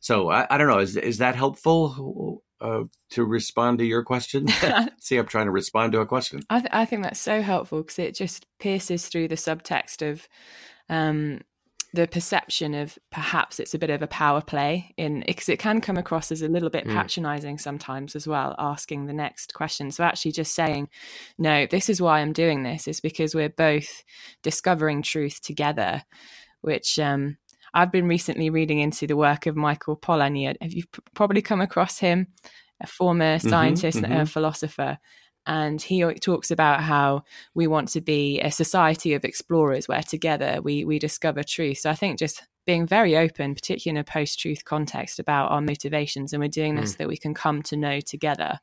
So 0.00 0.30
I, 0.30 0.46
I 0.50 0.58
don't 0.58 0.68
know. 0.68 0.78
Is 0.78 0.96
is 0.96 1.18
that 1.18 1.36
helpful? 1.36 2.42
Uh, 2.60 2.84
to 3.10 3.24
respond 3.24 3.78
to 3.78 3.84
your 3.84 4.02
question. 4.02 4.48
See, 4.98 5.16
I'm 5.16 5.26
trying 5.26 5.46
to 5.46 5.52
respond 5.52 5.92
to 5.92 6.00
a 6.00 6.06
question. 6.06 6.42
I, 6.50 6.60
th- 6.60 6.70
I 6.72 6.84
think 6.84 7.02
that's 7.02 7.20
so 7.20 7.42
helpful 7.42 7.82
because 7.82 7.98
it 7.98 8.14
just 8.14 8.46
pierces 8.58 9.08
through 9.08 9.28
the 9.28 9.36
subtext 9.36 10.08
of 10.08 10.28
um, 10.88 11.40
the 11.94 12.06
perception 12.06 12.74
of 12.74 12.98
perhaps 13.10 13.58
it's 13.58 13.74
a 13.74 13.78
bit 13.78 13.90
of 13.90 14.02
a 14.02 14.06
power 14.06 14.42
play 14.42 14.92
in 14.96 15.24
because 15.26 15.48
it 15.48 15.58
can 15.58 15.80
come 15.80 15.96
across 15.96 16.30
as 16.30 16.42
a 16.42 16.48
little 16.48 16.68
bit 16.68 16.86
mm. 16.86 16.92
patronizing 16.92 17.56
sometimes 17.56 18.14
as 18.14 18.26
well 18.26 18.54
asking 18.58 19.06
the 19.06 19.12
next 19.12 19.54
question 19.54 19.90
so 19.90 20.04
actually 20.04 20.32
just 20.32 20.54
saying 20.54 20.88
no 21.38 21.66
this 21.66 21.88
is 21.88 22.00
why 22.00 22.20
i'm 22.20 22.32
doing 22.32 22.62
this 22.62 22.86
is 22.86 23.00
because 23.00 23.34
we're 23.34 23.48
both 23.48 24.04
discovering 24.42 25.00
truth 25.00 25.40
together 25.40 26.02
which 26.60 26.98
um 26.98 27.38
I've 27.74 27.92
been 27.92 28.08
recently 28.08 28.50
reading 28.50 28.78
into 28.78 29.06
the 29.06 29.16
work 29.16 29.46
of 29.46 29.56
Michael 29.56 29.96
Polanyi. 29.96 30.56
Have 30.60 30.72
you 30.72 30.84
probably 31.14 31.42
come 31.42 31.60
across 31.60 31.98
him? 31.98 32.28
A 32.80 32.86
former 32.86 33.38
mm-hmm, 33.38 33.48
scientist 33.48 33.98
mm-hmm, 33.98 34.06
mm-hmm. 34.06 34.20
and 34.20 34.30
philosopher. 34.30 34.98
And 35.46 35.80
he 35.80 36.02
talks 36.14 36.50
about 36.50 36.82
how 36.82 37.22
we 37.54 37.66
want 37.66 37.88
to 37.90 38.00
be 38.00 38.40
a 38.40 38.50
society 38.50 39.14
of 39.14 39.24
explorers 39.24 39.88
where 39.88 40.02
together 40.02 40.60
we, 40.62 40.84
we 40.84 40.98
discover 40.98 41.42
truth. 41.42 41.78
So 41.78 41.90
I 41.90 41.94
think 41.94 42.18
just 42.18 42.42
being 42.66 42.86
very 42.86 43.16
open, 43.16 43.54
particularly 43.54 43.98
in 43.98 44.00
a 44.00 44.04
post 44.04 44.38
truth 44.38 44.64
context, 44.66 45.18
about 45.18 45.50
our 45.50 45.62
motivations, 45.62 46.34
and 46.34 46.42
we're 46.42 46.48
doing 46.50 46.74
this 46.74 46.94
mm. 46.94 46.96
that 46.98 47.08
we 47.08 47.16
can 47.16 47.32
come 47.32 47.62
to 47.62 47.76
know 47.78 48.00
together 48.00 48.60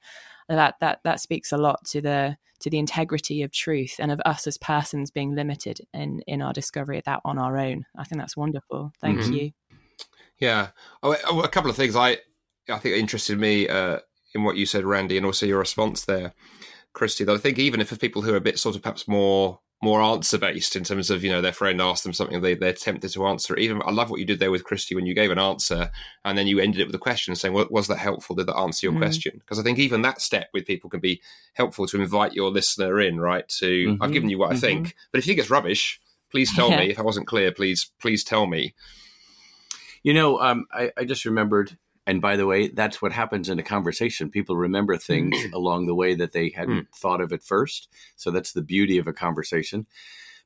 that 0.48 0.76
that 0.80 1.00
that 1.04 1.20
speaks 1.20 1.52
a 1.52 1.58
lot 1.58 1.84
to 1.86 2.02
the 2.02 2.38
to 2.60 2.70
the 2.70 2.80
integrity 2.80 3.42
of 3.42 3.52
truth 3.52 3.96
and 4.00 4.12
of 4.12 4.22
us 4.26 4.48
as 4.48 4.58
persons 4.58 5.12
being 5.12 5.36
limited 5.36 5.82
in 5.94 6.22
in 6.28 6.42
our 6.42 6.54
discovery 6.54 6.98
of 6.98 7.04
that 7.06 7.22
on 7.26 7.38
our 7.38 7.58
own. 7.58 7.86
I 7.98 8.04
think 8.04 8.20
that's 8.20 8.38
wonderful. 8.38 8.92
Thank 9.02 9.20
mm-hmm. 9.20 9.34
you. 9.34 9.52
Yeah, 10.40 10.70
oh, 11.02 11.16
oh, 11.28 11.42
a 11.42 11.48
couple 11.48 11.70
of 11.70 11.76
things 11.76 11.96
I 11.96 12.18
I 12.70 12.78
think 12.78 12.96
interested 12.96 13.40
me 13.40 13.68
uh, 13.68 14.00
in 14.34 14.44
what 14.44 14.58
you 14.58 14.66
said, 14.66 14.84
Randy, 14.84 15.18
and 15.18 15.26
also 15.26 15.46
your 15.46 15.60
response 15.60 16.06
there, 16.06 16.34
Kristi. 16.94 17.26
That 17.26 17.36
I 17.36 17.40
think 17.40 17.60
even 17.60 17.82
if 17.82 17.90
for 17.90 17.98
people 17.98 18.22
who 18.22 18.34
are 18.34 18.38
a 18.38 18.42
bit 18.42 18.60
sort 18.60 18.76
of 18.76 18.82
perhaps 18.82 19.08
more 19.08 19.60
more 19.86 20.02
answer 20.02 20.38
based 20.38 20.76
in 20.76 20.84
terms 20.84 21.10
of 21.10 21.24
you 21.24 21.32
know 21.32 21.42
their 21.42 21.54
friend 21.54 21.80
asked 21.80 22.04
them 22.04 22.12
something 22.12 22.42
they 22.42 22.56
they're 22.56 22.74
tempted 22.74 23.14
to 23.14 23.26
answer. 23.26 23.56
Even 23.56 23.82
I 23.86 23.92
love 23.92 24.10
what 24.10 24.20
you 24.20 24.26
did 24.26 24.40
there 24.40 24.52
with 24.52 24.66
Kristi 24.66 24.96
when 24.96 25.06
you 25.06 25.14
gave 25.14 25.32
an 25.32 25.40
answer 25.40 25.92
and 26.26 26.38
then 26.38 26.48
you 26.48 26.60
ended 26.60 26.82
it 26.82 26.88
with 26.88 26.96
a 26.96 27.00
question 27.00 27.36
saying, 27.36 27.54
well, 27.54 27.68
"Was 27.70 27.88
that 27.88 28.00
helpful? 28.00 28.36
Did 28.36 28.48
that 28.48 28.58
answer 28.58 28.88
your 28.88 28.94
mm. 28.94 29.00
question?" 29.00 29.38
Because 29.38 29.60
I 29.60 29.64
think 29.64 29.80
even 29.80 30.02
that 30.02 30.22
step 30.22 30.50
with 30.54 30.66
people 30.66 30.90
can 30.90 31.00
be 31.00 31.22
helpful 31.54 31.88
to 31.88 32.02
invite 32.02 32.34
your 32.34 32.52
listener 32.52 33.00
in. 33.00 33.20
Right? 33.20 33.48
To 33.60 33.88
mm-hmm. 33.88 34.04
I've 34.04 34.12
given 34.12 34.30
you 34.30 34.38
what 34.38 34.50
mm-hmm. 34.50 34.58
I 34.58 34.60
think, 34.60 34.96
but 35.12 35.20
if 35.20 35.26
you 35.26 35.32
think 35.32 35.40
it's 35.40 35.50
rubbish, 35.50 36.02
please 36.32 36.54
tell 36.54 36.70
yeah. 36.70 36.80
me. 36.80 36.90
If 36.90 37.00
I 37.00 37.04
wasn't 37.04 37.28
clear, 37.28 37.52
please 37.52 37.92
please 38.00 38.24
tell 38.24 38.46
me. 38.48 38.74
You 40.04 40.14
know, 40.14 40.40
um, 40.40 40.66
I, 40.72 40.92
I 40.98 41.06
just 41.06 41.26
remembered 41.26 41.78
and 42.08 42.22
by 42.22 42.36
the 42.36 42.46
way, 42.46 42.68
that's 42.68 43.02
what 43.02 43.12
happens 43.12 43.50
in 43.50 43.60
a 43.60 43.64
conversation. 43.64 44.30
People 44.30 44.56
remember 44.56 44.96
things 44.98 45.36
mm. 45.38 45.54
along 45.54 45.88
the 45.88 45.96
way 45.96 46.14
that 46.16 46.34
they 46.34 46.50
hadn't 46.50 46.84
mm. 46.84 46.96
thought 46.96 47.22
of 47.22 47.34
at 47.34 47.44
first. 47.44 47.90
So 48.16 48.32
that's 48.32 48.54
the 48.54 48.62
beauty 48.62 48.98
of 48.98 49.08
a 49.08 49.14
conversation. 49.14 49.88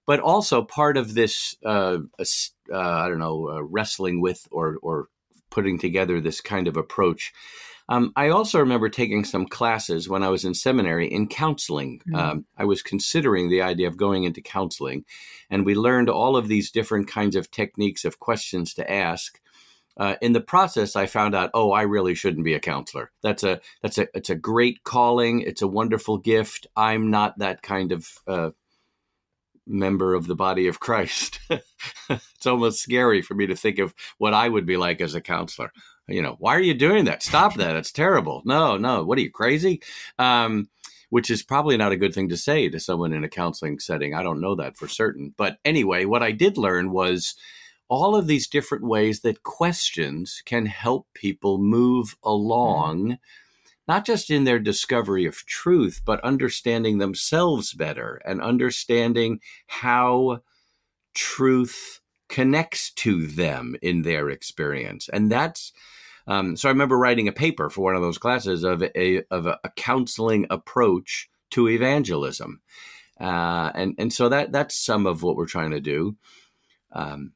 But 0.05 0.21
also 0.21 0.63
part 0.63 0.97
of 0.97 1.13
this, 1.13 1.55
uh, 1.65 1.97
uh, 2.19 2.77
I 2.77 3.09
don't 3.09 3.19
know, 3.19 3.49
uh, 3.49 3.61
wrestling 3.61 4.21
with 4.21 4.47
or, 4.51 4.77
or 4.81 5.07
putting 5.49 5.77
together 5.77 6.21
this 6.21 6.41
kind 6.41 6.67
of 6.67 6.77
approach. 6.77 7.33
Um, 7.89 8.13
I 8.15 8.29
also 8.29 8.59
remember 8.59 8.87
taking 8.87 9.25
some 9.25 9.47
classes 9.47 10.07
when 10.07 10.23
I 10.23 10.29
was 10.29 10.45
in 10.45 10.53
seminary 10.53 11.07
in 11.11 11.27
counseling. 11.27 12.01
Mm. 12.07 12.17
Um, 12.17 12.45
I 12.55 12.65
was 12.65 12.83
considering 12.83 13.49
the 13.49 13.63
idea 13.63 13.87
of 13.87 13.97
going 13.97 14.23
into 14.23 14.41
counseling, 14.41 15.05
and 15.49 15.65
we 15.65 15.73
learned 15.73 16.09
all 16.09 16.37
of 16.37 16.47
these 16.47 16.71
different 16.71 17.07
kinds 17.07 17.35
of 17.35 17.49
techniques 17.49 18.05
of 18.05 18.19
questions 18.19 18.75
to 18.75 18.89
ask 18.89 19.41
uh, 19.97 20.15
in 20.21 20.33
the 20.33 20.41
process, 20.41 20.95
I 20.95 21.05
found 21.05 21.35
out, 21.35 21.51
oh, 21.53 21.71
I 21.71 21.81
really 21.81 22.15
shouldn't 22.15 22.45
be 22.45 22.53
a 22.53 22.59
counselor. 22.59 23.11
That's 23.21 23.43
a 23.43 23.59
that's 23.81 23.97
a 23.97 24.07
it's 24.13 24.29
a 24.29 24.35
great 24.35 24.83
calling. 24.83 25.41
It's 25.41 25.61
a 25.61 25.67
wonderful 25.67 26.17
gift. 26.17 26.67
I'm 26.75 27.09
not 27.11 27.39
that 27.39 27.61
kind 27.61 27.91
of 27.91 28.07
uh, 28.25 28.51
member 29.67 30.15
of 30.15 30.27
the 30.27 30.35
body 30.35 30.67
of 30.67 30.79
Christ. 30.79 31.39
it's 32.09 32.47
almost 32.47 32.81
scary 32.81 33.21
for 33.21 33.35
me 33.35 33.47
to 33.47 33.55
think 33.55 33.79
of 33.79 33.93
what 34.17 34.33
I 34.33 34.49
would 34.49 34.65
be 34.65 34.77
like 34.77 35.01
as 35.01 35.15
a 35.15 35.21
counselor. 35.21 35.71
You 36.07 36.21
know, 36.21 36.35
why 36.39 36.55
are 36.55 36.61
you 36.61 36.73
doing 36.73 37.05
that? 37.05 37.21
Stop 37.21 37.55
that. 37.55 37.75
It's 37.75 37.91
terrible. 37.91 38.41
No, 38.45 38.77
no. 38.77 39.03
What 39.03 39.17
are 39.17 39.21
you 39.21 39.31
crazy? 39.31 39.81
Um, 40.17 40.69
which 41.09 41.29
is 41.29 41.43
probably 41.43 41.77
not 41.77 41.91
a 41.91 41.97
good 41.97 42.13
thing 42.13 42.29
to 42.29 42.37
say 42.37 42.69
to 42.69 42.79
someone 42.79 43.13
in 43.13 43.23
a 43.23 43.29
counseling 43.29 43.79
setting. 43.79 44.13
I 44.13 44.23
don't 44.23 44.41
know 44.41 44.55
that 44.55 44.77
for 44.77 44.87
certain. 44.87 45.33
But 45.37 45.57
anyway, 45.65 46.05
what 46.05 46.23
I 46.23 46.31
did 46.31 46.57
learn 46.57 46.91
was 46.91 47.35
all 47.89 48.15
of 48.15 48.27
these 48.27 48.47
different 48.47 48.83
ways 48.83 49.21
that 49.21 49.43
questions 49.43 50.41
can 50.45 50.67
help 50.67 51.07
people 51.13 51.57
move 51.57 52.15
along, 52.23 53.07
mm. 53.07 53.17
not 53.87 54.05
just 54.05 54.29
in 54.29 54.43
their 54.43 54.59
discovery 54.59 55.25
of 55.25 55.45
truth, 55.45 56.01
but 56.05 56.23
understanding 56.23 56.99
themselves 56.99 57.73
better 57.73 58.21
and 58.25 58.41
understanding 58.41 59.39
how 59.67 60.39
truth 61.13 61.99
connects 62.29 62.91
to 62.91 63.25
them 63.25 63.75
in 63.81 64.03
their 64.03 64.29
experience. 64.29 65.09
And 65.09 65.31
that's 65.31 65.73
um, 66.29 66.55
so 66.55 66.69
I 66.69 66.71
remember 66.71 66.95
writing 66.95 67.27
a 67.27 67.33
paper 67.33 67.71
for 67.71 67.81
one 67.81 67.95
of 67.95 68.03
those 68.03 68.19
classes 68.19 68.63
of 68.63 68.83
a 68.83 69.23
of 69.31 69.47
a, 69.47 69.59
a 69.63 69.69
counseling 69.69 70.45
approach 70.51 71.27
to 71.51 71.67
evangelism, 71.67 72.61
uh, 73.19 73.71
and 73.73 73.95
and 73.97 74.13
so 74.13 74.29
that 74.29 74.51
that's 74.51 74.75
some 74.75 75.07
of 75.07 75.23
what 75.23 75.35
we're 75.35 75.47
trying 75.47 75.71
to 75.71 75.81
do. 75.81 76.17
Um, 76.91 77.33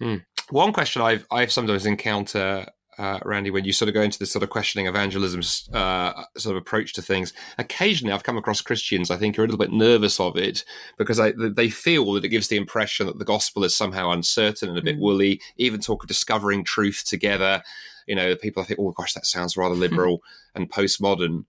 Hmm. 0.00 0.16
One 0.50 0.72
question 0.72 1.02
I've 1.02 1.26
I've 1.30 1.50
sometimes 1.50 1.86
encounter, 1.86 2.66
uh, 2.98 3.18
Randy, 3.24 3.50
when 3.50 3.64
you 3.64 3.72
sort 3.72 3.88
of 3.88 3.94
go 3.94 4.02
into 4.02 4.18
this 4.18 4.30
sort 4.30 4.42
of 4.42 4.50
questioning 4.50 4.86
evangelism 4.86 5.40
uh, 5.74 6.24
sort 6.36 6.56
of 6.56 6.62
approach 6.62 6.92
to 6.94 7.02
things. 7.02 7.32
Occasionally, 7.58 8.12
I've 8.12 8.22
come 8.22 8.38
across 8.38 8.60
Christians 8.60 9.10
I 9.10 9.16
think 9.16 9.38
are 9.38 9.42
a 9.42 9.46
little 9.46 9.58
bit 9.58 9.72
nervous 9.72 10.20
of 10.20 10.36
it 10.36 10.64
because 10.98 11.18
I, 11.18 11.32
they 11.36 11.68
feel 11.68 12.12
that 12.12 12.24
it 12.24 12.28
gives 12.28 12.48
the 12.48 12.56
impression 12.56 13.06
that 13.06 13.18
the 13.18 13.24
gospel 13.24 13.64
is 13.64 13.76
somehow 13.76 14.10
uncertain 14.10 14.68
and 14.68 14.78
a 14.78 14.82
bit 14.82 14.96
mm. 14.96 15.00
woolly. 15.00 15.40
Even 15.56 15.80
talk 15.80 16.04
of 16.04 16.08
discovering 16.08 16.62
truth 16.62 17.04
together. 17.04 17.62
You 18.06 18.14
know, 18.14 18.36
people 18.36 18.62
I 18.62 18.66
think, 18.66 18.78
oh 18.78 18.92
gosh, 18.92 19.14
that 19.14 19.26
sounds 19.26 19.56
rather 19.56 19.74
liberal 19.86 20.22
and 20.54 20.70
postmodern 20.70 21.44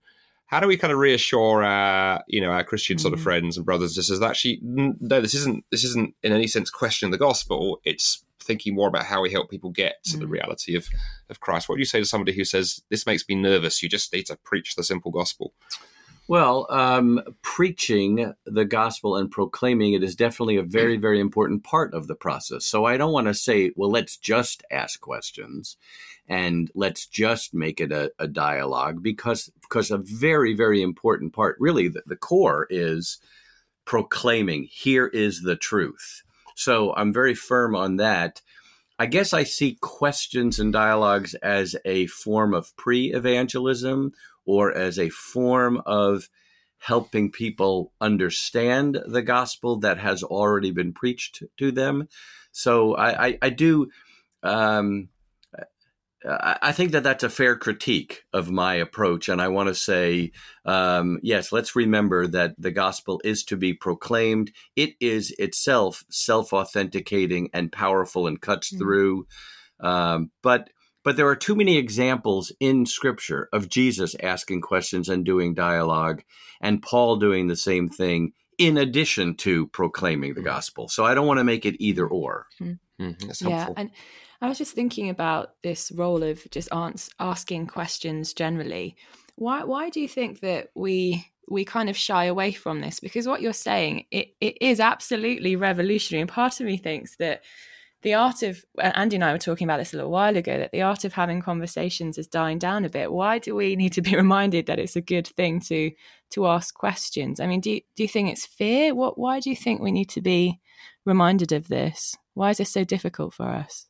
how 0.48 0.60
do 0.60 0.66
we 0.66 0.78
kind 0.78 0.92
of 0.92 0.98
reassure 0.98 1.62
our 1.62 2.24
you 2.26 2.40
know 2.40 2.50
our 2.50 2.64
christian 2.64 2.98
sort 2.98 3.12
of 3.12 3.20
mm. 3.20 3.22
friends 3.22 3.56
and 3.56 3.66
brothers 3.66 3.94
just 3.94 4.10
as 4.10 4.22
actually 4.22 4.58
no 4.62 5.20
this 5.20 5.34
isn't 5.34 5.64
this 5.70 5.84
isn't 5.84 6.14
in 6.22 6.32
any 6.32 6.46
sense 6.46 6.70
questioning 6.70 7.12
the 7.12 7.18
gospel 7.18 7.80
it's 7.84 8.24
thinking 8.48 8.74
more 8.74 8.88
about 8.88 9.04
how 9.04 9.22
we 9.22 9.30
help 9.30 9.48
people 9.48 9.70
get 9.70 10.02
to 10.02 10.16
mm. 10.16 10.20
the 10.20 10.26
reality 10.26 10.74
of 10.74 10.88
of 11.30 11.38
christ 11.38 11.68
what 11.68 11.76
do 11.76 11.80
you 11.80 11.84
say 11.84 12.00
to 12.00 12.04
somebody 12.04 12.32
who 12.32 12.44
says 12.44 12.80
this 12.90 13.06
makes 13.06 13.24
me 13.28 13.36
nervous 13.36 13.82
you 13.82 13.88
just 13.88 14.12
need 14.12 14.26
to 14.26 14.36
preach 14.42 14.74
the 14.74 14.82
simple 14.82 15.12
gospel 15.12 15.52
well, 16.30 16.66
um, 16.68 17.22
preaching 17.40 18.34
the 18.44 18.66
gospel 18.66 19.16
and 19.16 19.30
proclaiming 19.30 19.94
it 19.94 20.02
is 20.02 20.14
definitely 20.14 20.56
a 20.56 20.62
very, 20.62 20.98
mm. 20.98 21.00
very 21.00 21.20
important 21.20 21.64
part 21.64 21.94
of 21.94 22.06
the 22.06 22.14
process. 22.14 22.66
So 22.66 22.84
I 22.84 22.98
don't 22.98 23.14
want 23.14 23.28
to 23.28 23.34
say, 23.34 23.72
well, 23.76 23.90
let's 23.90 24.18
just 24.18 24.62
ask 24.70 25.00
questions 25.00 25.78
and 26.28 26.70
let's 26.74 27.06
just 27.06 27.54
make 27.54 27.80
it 27.80 27.92
a, 27.92 28.12
a 28.18 28.28
dialogue 28.28 29.02
because 29.02 29.50
because 29.62 29.90
a 29.90 29.98
very 29.98 30.54
very 30.54 30.82
important 30.82 31.32
part 31.32 31.56
really 31.58 31.88
the, 31.88 32.02
the 32.06 32.16
core 32.16 32.66
is 32.70 33.18
proclaiming 33.84 34.68
here 34.70 35.06
is 35.06 35.42
the 35.42 35.56
truth 35.56 36.22
so 36.58 36.92
i'm 36.96 37.12
very 37.12 37.34
firm 37.34 37.76
on 37.76 37.96
that. 37.96 38.42
I 38.98 39.06
guess 39.06 39.32
i 39.32 39.44
see 39.44 39.78
questions 39.80 40.58
and 40.58 40.72
dialogues 40.72 41.34
as 41.34 41.76
a 41.84 42.06
form 42.06 42.52
of 42.52 42.76
pre-evangelism 42.76 44.12
or 44.44 44.76
as 44.76 44.98
a 44.98 45.08
form 45.10 45.80
of 45.86 46.28
helping 46.78 47.30
people 47.30 47.92
understand 48.00 48.98
the 49.06 49.22
gospel 49.22 49.76
that 49.80 49.98
has 49.98 50.22
already 50.22 50.70
been 50.70 50.92
preached 50.92 51.42
to 51.58 51.70
them. 51.72 52.08
So 52.50 52.94
i 52.94 53.26
i, 53.26 53.38
I 53.42 53.50
do 53.50 53.90
um, 54.42 55.08
I 56.24 56.72
think 56.72 56.92
that 56.92 57.04
that's 57.04 57.22
a 57.22 57.30
fair 57.30 57.56
critique 57.56 58.24
of 58.32 58.50
my 58.50 58.74
approach. 58.74 59.28
And 59.28 59.40
I 59.40 59.48
want 59.48 59.68
to 59.68 59.74
say, 59.74 60.32
um, 60.64 61.20
yes, 61.22 61.52
let's 61.52 61.76
remember 61.76 62.26
that 62.26 62.54
the 62.58 62.72
gospel 62.72 63.20
is 63.24 63.44
to 63.44 63.56
be 63.56 63.72
proclaimed. 63.72 64.50
It 64.74 64.94
is 65.00 65.30
itself 65.38 66.02
self 66.10 66.52
authenticating 66.52 67.50
and 67.54 67.70
powerful 67.70 68.26
and 68.26 68.40
cuts 68.40 68.70
mm-hmm. 68.70 68.78
through. 68.78 69.26
Um, 69.80 70.30
but 70.42 70.70
but 71.04 71.16
there 71.16 71.28
are 71.28 71.36
too 71.36 71.54
many 71.54 71.76
examples 71.76 72.52
in 72.58 72.84
scripture 72.84 73.48
of 73.52 73.68
Jesus 73.68 74.16
asking 74.20 74.62
questions 74.62 75.08
and 75.08 75.24
doing 75.24 75.54
dialogue, 75.54 76.24
and 76.60 76.82
Paul 76.82 77.16
doing 77.16 77.46
the 77.46 77.56
same 77.56 77.88
thing 77.88 78.32
in 78.58 78.76
addition 78.76 79.36
to 79.36 79.68
proclaiming 79.68 80.34
the 80.34 80.40
mm-hmm. 80.40 80.48
gospel. 80.48 80.88
So 80.88 81.04
I 81.04 81.14
don't 81.14 81.28
want 81.28 81.38
to 81.38 81.44
make 81.44 81.64
it 81.64 81.76
either 81.78 82.06
or. 82.06 82.46
Mm-hmm. 82.60 83.04
mm-hmm. 83.04 83.48
yeah. 83.48 83.68
And 83.76 83.90
I 84.40 84.48
was 84.48 84.58
just 84.58 84.74
thinking 84.74 85.08
about 85.10 85.54
this 85.62 85.90
role 85.90 86.22
of 86.22 86.48
just 86.50 86.68
asking 86.72 87.66
questions 87.66 88.32
generally. 88.32 88.96
Why 89.36 89.64
why 89.64 89.90
do 89.90 90.00
you 90.00 90.08
think 90.08 90.40
that 90.40 90.68
we 90.74 91.26
we 91.50 91.64
kind 91.64 91.88
of 91.88 91.96
shy 91.96 92.24
away 92.24 92.52
from 92.52 92.80
this? 92.80 93.00
Because 93.00 93.26
what 93.26 93.42
you're 93.42 93.52
saying 93.52 94.04
it, 94.10 94.34
it 94.40 94.58
is 94.60 94.80
absolutely 94.80 95.56
revolutionary, 95.56 96.22
and 96.22 96.30
part 96.30 96.60
of 96.60 96.66
me 96.66 96.76
thinks 96.76 97.16
that 97.16 97.42
the 98.02 98.14
art 98.14 98.44
of 98.44 98.64
Andy 98.80 99.16
and 99.16 99.24
I 99.24 99.32
were 99.32 99.38
talking 99.38 99.66
about 99.66 99.78
this 99.78 99.92
a 99.92 99.96
little 99.96 100.12
while 100.12 100.36
ago 100.36 100.56
that 100.56 100.70
the 100.70 100.82
art 100.82 101.04
of 101.04 101.12
having 101.12 101.42
conversations 101.42 102.16
is 102.16 102.28
dying 102.28 102.58
down 102.58 102.84
a 102.84 102.88
bit. 102.88 103.12
Why 103.12 103.40
do 103.40 103.56
we 103.56 103.74
need 103.74 103.92
to 103.94 104.02
be 104.02 104.14
reminded 104.16 104.66
that 104.66 104.78
it's 104.78 104.96
a 104.96 105.00
good 105.00 105.26
thing 105.26 105.60
to 105.62 105.90
to 106.30 106.46
ask 106.46 106.74
questions? 106.74 107.40
I 107.40 107.46
mean, 107.48 107.60
do 107.60 107.72
you, 107.72 107.80
do 107.96 108.04
you 108.04 108.08
think 108.08 108.30
it's 108.30 108.46
fear? 108.46 108.94
What 108.94 109.18
why 109.18 109.40
do 109.40 109.50
you 109.50 109.56
think 109.56 109.80
we 109.80 109.90
need 109.90 110.10
to 110.10 110.20
be 110.20 110.60
reminded 111.04 111.50
of 111.50 111.66
this? 111.66 112.16
Why 112.34 112.50
is 112.50 112.58
this 112.58 112.70
so 112.70 112.84
difficult 112.84 113.34
for 113.34 113.46
us? 113.46 113.88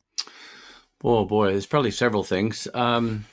Oh 1.03 1.25
boy, 1.25 1.51
there's 1.51 1.65
probably 1.65 1.91
several 1.91 2.23
things. 2.23 2.67
Um, 2.73 3.25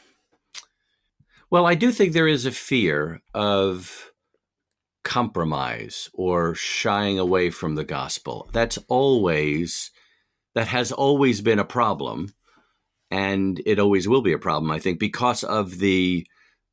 well, 1.50 1.66
I 1.66 1.75
do 1.75 1.90
think 1.90 2.12
there 2.12 2.28
is 2.28 2.46
a 2.46 2.52
fear 2.52 3.23
of 3.35 4.11
compromise 5.02 6.11
or 6.12 6.54
shying 6.54 7.18
away 7.18 7.50
from 7.50 7.75
the 7.75 7.85
gospel. 7.85 8.49
That's 8.52 8.78
always 8.88 9.90
that 10.54 10.68
has 10.68 10.90
always 10.90 11.40
been 11.40 11.58
a 11.58 11.64
problem, 11.64 12.35
and 13.11 13.61
it 13.66 13.78
always 13.78 14.08
will 14.08 14.23
be 14.23 14.32
a 14.32 14.38
problem. 14.38 14.70
I 14.70 14.78
think 14.78 14.99
because 14.99 15.44
of 15.44 15.78
the 15.78 16.26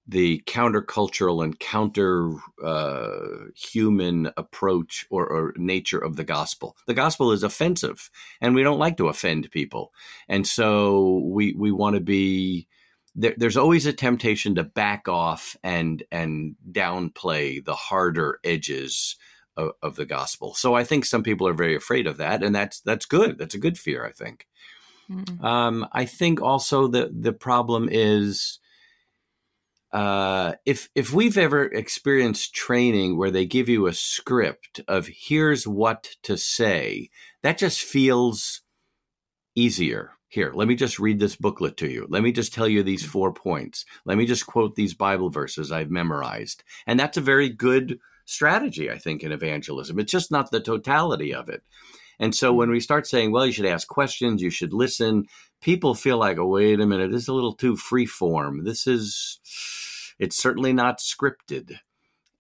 the 0.07 0.43
countercultural 0.45 1.43
and 1.43 1.59
counter 1.59 2.31
uh, 2.63 3.09
human 3.55 4.29
approach 4.35 5.05
or, 5.09 5.25
or, 5.25 5.53
nature 5.55 5.99
of 5.99 6.17
the 6.17 6.25
gospel. 6.25 6.75
The 6.87 6.93
gospel 6.93 7.31
is 7.31 7.43
offensive, 7.43 8.09
and 8.41 8.53
we 8.53 8.63
don't 8.63 8.79
like 8.79 8.97
to 8.97 9.07
offend 9.07 9.49
people, 9.51 9.93
and 10.27 10.45
so 10.45 11.21
we 11.25 11.53
we 11.53 11.71
want 11.71 11.95
to 11.95 12.01
be. 12.01 12.67
There, 13.15 13.35
there's 13.37 13.57
always 13.57 13.85
a 13.85 13.93
temptation 13.93 14.55
to 14.55 14.63
back 14.63 15.07
off 15.07 15.55
and 15.63 16.03
and 16.11 16.55
downplay 16.69 17.63
the 17.63 17.75
harder 17.75 18.39
edges 18.43 19.15
of, 19.55 19.71
of 19.81 19.95
the 19.95 20.05
gospel. 20.05 20.53
So 20.55 20.73
I 20.73 20.83
think 20.83 21.05
some 21.05 21.23
people 21.23 21.47
are 21.47 21.53
very 21.53 21.75
afraid 21.75 22.07
of 22.07 22.17
that, 22.17 22.43
and 22.43 22.53
that's 22.53 22.81
that's 22.81 23.05
good. 23.05 23.37
That's 23.37 23.55
a 23.55 23.59
good 23.59 23.77
fear. 23.77 24.05
I 24.05 24.11
think. 24.11 24.47
Mm-hmm. 25.09 25.45
Um, 25.45 25.87
I 25.93 26.05
think 26.05 26.41
also 26.41 26.87
that 26.87 27.23
the 27.23 27.33
problem 27.33 27.87
is 27.91 28.59
uh, 29.93 30.53
if 30.65 30.89
if 30.95 31.13
we've 31.13 31.37
ever 31.37 31.65
experienced 31.65 32.55
training 32.55 33.15
where 33.15 33.29
they 33.29 33.45
give 33.45 33.69
you 33.69 33.85
a 33.85 33.93
script 33.93 34.81
of 34.87 35.07
here's 35.07 35.67
what 35.67 36.15
to 36.23 36.35
say, 36.35 37.09
that 37.43 37.59
just 37.59 37.81
feels 37.81 38.61
easier. 39.55 40.11
Here, 40.27 40.51
let 40.55 40.67
me 40.67 40.73
just 40.73 40.97
read 40.97 41.19
this 41.19 41.35
booklet 41.35 41.77
to 41.77 41.87
you. 41.87 42.07
Let 42.09 42.23
me 42.23 42.31
just 42.31 42.55
tell 42.55 42.67
you 42.67 42.81
these 42.81 43.05
four 43.05 43.31
points. 43.31 43.85
Let 44.03 44.17
me 44.17 44.25
just 44.25 44.47
quote 44.47 44.73
these 44.73 44.95
Bible 44.95 45.29
verses 45.29 45.71
I've 45.71 45.91
memorized. 45.91 46.63
And 46.87 46.99
that's 46.99 47.17
a 47.17 47.21
very 47.21 47.49
good 47.49 47.99
strategy, 48.25 48.89
I 48.89 48.97
think, 48.97 49.21
in 49.21 49.31
evangelism. 49.31 49.99
It's 49.99 50.11
just 50.11 50.31
not 50.31 50.49
the 50.49 50.59
totality 50.59 51.35
of 51.35 51.49
it. 51.49 51.61
And 52.19 52.33
so 52.33 52.51
when 52.51 52.71
we 52.71 52.79
start 52.79 53.05
saying, 53.05 53.31
well, 53.31 53.45
you 53.45 53.51
should 53.51 53.67
ask 53.67 53.87
questions, 53.87 54.41
you 54.41 54.49
should 54.49 54.73
listen, 54.73 55.25
people 55.63 55.95
feel 55.95 56.17
like, 56.17 56.37
oh, 56.37 56.45
wait 56.45 56.79
a 56.81 56.85
minute, 56.85 57.09
this 57.09 57.23
is 57.23 57.27
a 57.29 57.33
little 57.33 57.53
too 57.53 57.75
free 57.75 58.05
form. 58.05 58.65
This 58.65 58.85
is, 58.85 59.39
it's 60.19 60.35
certainly 60.35 60.73
not 60.73 60.99
scripted. 60.99 61.79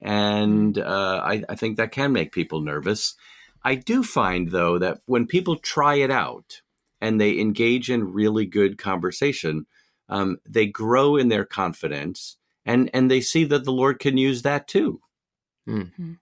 And 0.01 0.77
uh, 0.77 1.21
I, 1.23 1.43
I 1.47 1.55
think 1.55 1.77
that 1.77 1.93
can 1.93 2.11
make 2.11 2.33
people 2.33 2.59
nervous. 2.61 3.15
I 3.63 3.75
do 3.75 4.03
find, 4.03 4.51
though, 4.51 4.77
that 4.77 4.99
when 5.05 5.25
people 5.25 5.55
try 5.55 5.95
it 5.95 6.11
out 6.11 6.61
and 6.99 7.19
they 7.19 7.39
engage 7.39 7.89
in 7.89 8.11
really 8.13 8.45
good 8.45 8.77
conversation, 8.77 9.67
um, 10.09 10.39
they 10.47 10.65
grow 10.65 11.15
in 11.15 11.29
their 11.29 11.45
confidence 11.45 12.35
and, 12.65 12.89
and 12.93 13.09
they 13.09 13.21
see 13.21 13.45
that 13.45 13.63
the 13.63 13.71
Lord 13.71 13.99
can 13.99 14.17
use 14.17 14.41
that 14.41 14.67
too. 14.67 14.99
Mm. 15.67 16.17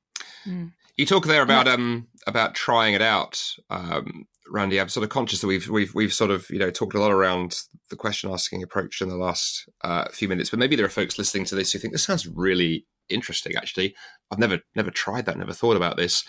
Mm. 0.45 0.71
You 0.97 1.05
talk 1.07 1.25
there 1.25 1.41
about 1.41 1.67
um 1.67 2.07
about 2.27 2.53
trying 2.53 2.93
it 2.93 3.01
out, 3.01 3.55
um, 3.71 4.27
Randy. 4.51 4.79
I'm 4.79 4.89
sort 4.89 5.03
of 5.03 5.09
conscious 5.09 5.41
that 5.41 5.47
we've 5.47 5.67
we've 5.69 5.93
we've 5.95 6.13
sort 6.13 6.31
of 6.31 6.49
you 6.49 6.59
know 6.59 6.69
talked 6.69 6.93
a 6.93 6.99
lot 6.99 7.11
around 7.11 7.61
the 7.89 7.95
question 7.95 8.31
asking 8.31 8.61
approach 8.61 9.01
in 9.01 9.09
the 9.09 9.15
last 9.15 9.67
uh, 9.83 10.05
few 10.11 10.27
minutes, 10.27 10.49
but 10.49 10.59
maybe 10.59 10.75
there 10.75 10.85
are 10.85 10.89
folks 10.89 11.17
listening 11.17 11.45
to 11.45 11.55
this 11.55 11.71
who 11.71 11.79
think 11.79 11.93
this 11.93 12.03
sounds 12.03 12.27
really 12.27 12.85
interesting. 13.09 13.55
Actually, 13.55 13.95
I've 14.31 14.39
never 14.39 14.59
never 14.75 14.91
tried 14.91 15.25
that, 15.25 15.37
never 15.37 15.53
thought 15.53 15.77
about 15.77 15.97
this. 15.97 16.23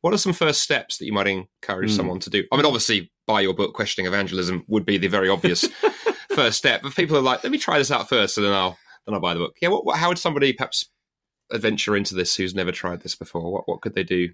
What 0.00 0.12
are 0.12 0.18
some 0.18 0.34
first 0.34 0.60
steps 0.60 0.98
that 0.98 1.06
you 1.06 1.12
might 1.12 1.26
encourage 1.26 1.90
mm. 1.90 1.96
someone 1.96 2.20
to 2.20 2.30
do? 2.30 2.44
I 2.52 2.56
mean, 2.56 2.66
obviously, 2.66 3.10
buy 3.26 3.40
your 3.40 3.54
book, 3.54 3.74
Questioning 3.74 4.06
Evangelism, 4.06 4.64
would 4.68 4.84
be 4.84 4.98
the 4.98 5.08
very 5.08 5.30
obvious 5.30 5.66
first 6.34 6.58
step. 6.58 6.82
But 6.82 6.94
people 6.94 7.16
are 7.16 7.22
like, 7.22 7.42
let 7.42 7.50
me 7.50 7.58
try 7.58 7.78
this 7.78 7.90
out 7.90 8.08
first, 8.08 8.36
and 8.36 8.46
then 8.46 8.52
I'll 8.52 8.78
then 9.06 9.14
I'll 9.14 9.20
buy 9.20 9.34
the 9.34 9.40
book. 9.40 9.56
Yeah, 9.60 9.68
what, 9.68 9.84
what, 9.84 9.98
how 9.98 10.08
would 10.08 10.18
somebody 10.18 10.52
perhaps 10.52 10.90
adventure 11.50 11.96
into 11.96 12.14
this 12.14 12.36
who's 12.36 12.54
never 12.54 12.72
tried 12.72 13.02
this 13.02 13.14
before? 13.16 13.50
What 13.50 13.66
what 13.66 13.80
could 13.80 13.94
they 13.94 14.04
do? 14.04 14.30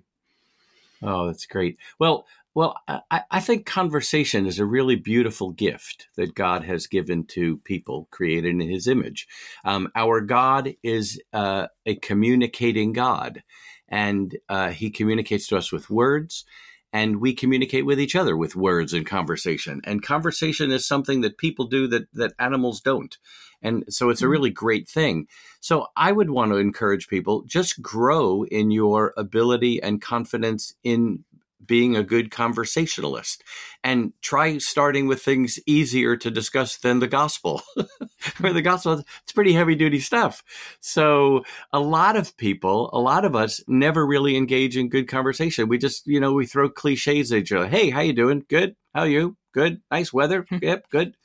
Oh, 1.02 1.26
that's 1.26 1.46
great. 1.46 1.78
Well, 1.98 2.26
well, 2.54 2.76
I, 2.88 3.22
I, 3.30 3.40
think 3.40 3.64
conversation 3.64 4.44
is 4.46 4.58
a 4.58 4.66
really 4.66 4.96
beautiful 4.96 5.52
gift 5.52 6.08
that 6.16 6.34
God 6.34 6.64
has 6.64 6.88
given 6.88 7.24
to 7.28 7.58
people 7.58 8.08
created 8.10 8.60
in 8.60 8.68
His 8.68 8.88
image. 8.88 9.28
Um, 9.64 9.88
our 9.94 10.20
God 10.20 10.74
is 10.82 11.20
uh, 11.32 11.68
a 11.86 11.94
communicating 11.96 12.92
God, 12.92 13.42
and 13.88 14.36
uh, 14.48 14.70
He 14.70 14.90
communicates 14.90 15.46
to 15.48 15.56
us 15.56 15.70
with 15.70 15.90
words, 15.90 16.44
and 16.92 17.20
we 17.20 17.34
communicate 17.34 17.86
with 17.86 18.00
each 18.00 18.16
other 18.16 18.36
with 18.36 18.56
words 18.56 18.92
and 18.92 19.06
conversation. 19.06 19.80
And 19.84 20.02
conversation 20.02 20.72
is 20.72 20.84
something 20.84 21.20
that 21.20 21.38
people 21.38 21.66
do 21.66 21.86
that 21.86 22.12
that 22.14 22.32
animals 22.40 22.80
don't. 22.80 23.16
And 23.62 23.84
so 23.88 24.10
it's 24.10 24.22
a 24.22 24.24
mm-hmm. 24.24 24.32
really 24.32 24.50
great 24.50 24.88
thing. 24.88 25.26
So 25.60 25.88
I 25.96 26.12
would 26.12 26.30
want 26.30 26.50
to 26.50 26.56
encourage 26.56 27.08
people 27.08 27.42
just 27.42 27.80
grow 27.82 28.44
in 28.44 28.70
your 28.70 29.12
ability 29.16 29.82
and 29.82 30.00
confidence 30.00 30.74
in 30.82 31.24
being 31.64 31.96
a 31.96 32.02
good 32.02 32.30
conversationalist 32.30 33.42
and 33.82 34.12
try 34.22 34.58
starting 34.58 35.06
with 35.06 35.22
things 35.22 35.58
easier 35.66 36.16
to 36.16 36.30
discuss 36.30 36.76
than 36.78 36.98
the 36.98 37.08
gospel. 37.08 37.62
Where 38.38 38.52
the 38.52 38.62
gospel 38.62 39.02
it's 39.22 39.32
pretty 39.32 39.52
heavy 39.52 39.74
duty 39.74 40.00
stuff. 40.00 40.42
So 40.80 41.44
a 41.72 41.80
lot 41.80 42.16
of 42.16 42.36
people 42.36 42.90
a 42.92 43.00
lot 43.00 43.24
of 43.24 43.36
us 43.36 43.60
never 43.66 44.06
really 44.06 44.36
engage 44.36 44.76
in 44.76 44.88
good 44.88 45.08
conversation. 45.08 45.68
We 45.68 45.78
just 45.78 46.06
you 46.06 46.20
know 46.20 46.32
we 46.32 46.46
throw 46.46 46.68
cliches 46.68 47.32
at 47.32 47.38
each 47.38 47.52
other. 47.52 47.68
Hey 47.68 47.90
how 47.90 48.00
you 48.00 48.12
doing? 48.12 48.44
Good. 48.48 48.76
How 48.94 49.04
you? 49.04 49.36
Good. 49.52 49.80
Nice 49.90 50.12
weather? 50.12 50.46
Hmm. 50.48 50.58
yep 50.62 50.88
good. 50.90 51.16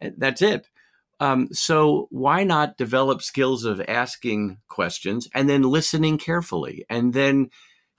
That's 0.00 0.42
it. 0.42 0.68
Um, 1.20 1.48
so 1.52 2.08
why 2.10 2.44
not 2.44 2.78
develop 2.78 3.20
skills 3.20 3.66
of 3.66 3.82
asking 3.86 4.58
questions 4.68 5.28
and 5.34 5.50
then 5.50 5.62
listening 5.62 6.16
carefully 6.16 6.86
and 6.88 7.12
then 7.12 7.50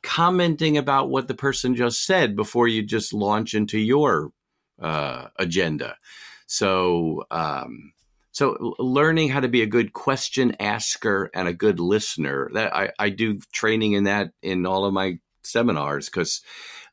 commenting 0.03 0.77
about 0.77 1.09
what 1.09 1.27
the 1.27 1.33
person 1.33 1.75
just 1.75 2.05
said 2.05 2.35
before 2.35 2.67
you 2.67 2.83
just 2.83 3.13
launch 3.13 3.53
into 3.53 3.79
your 3.79 4.31
uh, 4.81 5.27
agenda. 5.37 5.95
So, 6.47 7.25
um, 7.31 7.93
so 8.31 8.75
learning 8.79 9.29
how 9.29 9.41
to 9.41 9.47
be 9.47 9.61
a 9.61 9.67
good 9.67 9.93
question 9.93 10.55
asker 10.59 11.29
and 11.33 11.47
a 11.47 11.53
good 11.53 11.79
listener 11.79 12.49
that 12.53 12.75
I, 12.75 12.91
I 12.97 13.09
do 13.09 13.39
training 13.51 13.93
in 13.93 14.05
that 14.05 14.31
in 14.41 14.65
all 14.65 14.85
of 14.85 14.93
my 14.93 15.19
seminars 15.43 16.07
because 16.07 16.41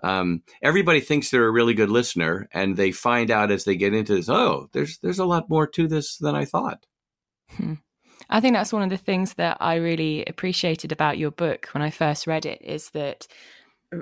um, 0.02 0.42
everybody 0.62 1.00
thinks 1.00 1.30
they're 1.30 1.46
a 1.46 1.50
really 1.50 1.74
good 1.74 1.90
listener 1.90 2.48
and 2.52 2.76
they 2.76 2.92
find 2.92 3.30
out 3.30 3.50
as 3.50 3.64
they 3.64 3.76
get 3.76 3.94
into 3.94 4.14
this 4.14 4.28
oh 4.28 4.68
there's 4.72 4.98
there's 4.98 5.18
a 5.18 5.24
lot 5.24 5.48
more 5.48 5.66
to 5.66 5.86
this 5.86 6.16
than 6.16 6.34
i 6.34 6.44
thought 6.44 6.86
hmm. 7.50 7.74
I 8.30 8.40
think 8.40 8.54
that's 8.54 8.72
one 8.72 8.82
of 8.82 8.90
the 8.90 8.96
things 8.96 9.34
that 9.34 9.56
I 9.60 9.76
really 9.76 10.24
appreciated 10.26 10.92
about 10.92 11.18
your 11.18 11.30
book 11.30 11.68
when 11.72 11.82
I 11.82 11.90
first 11.90 12.26
read 12.26 12.46
it 12.46 12.60
is 12.62 12.90
that 12.90 13.26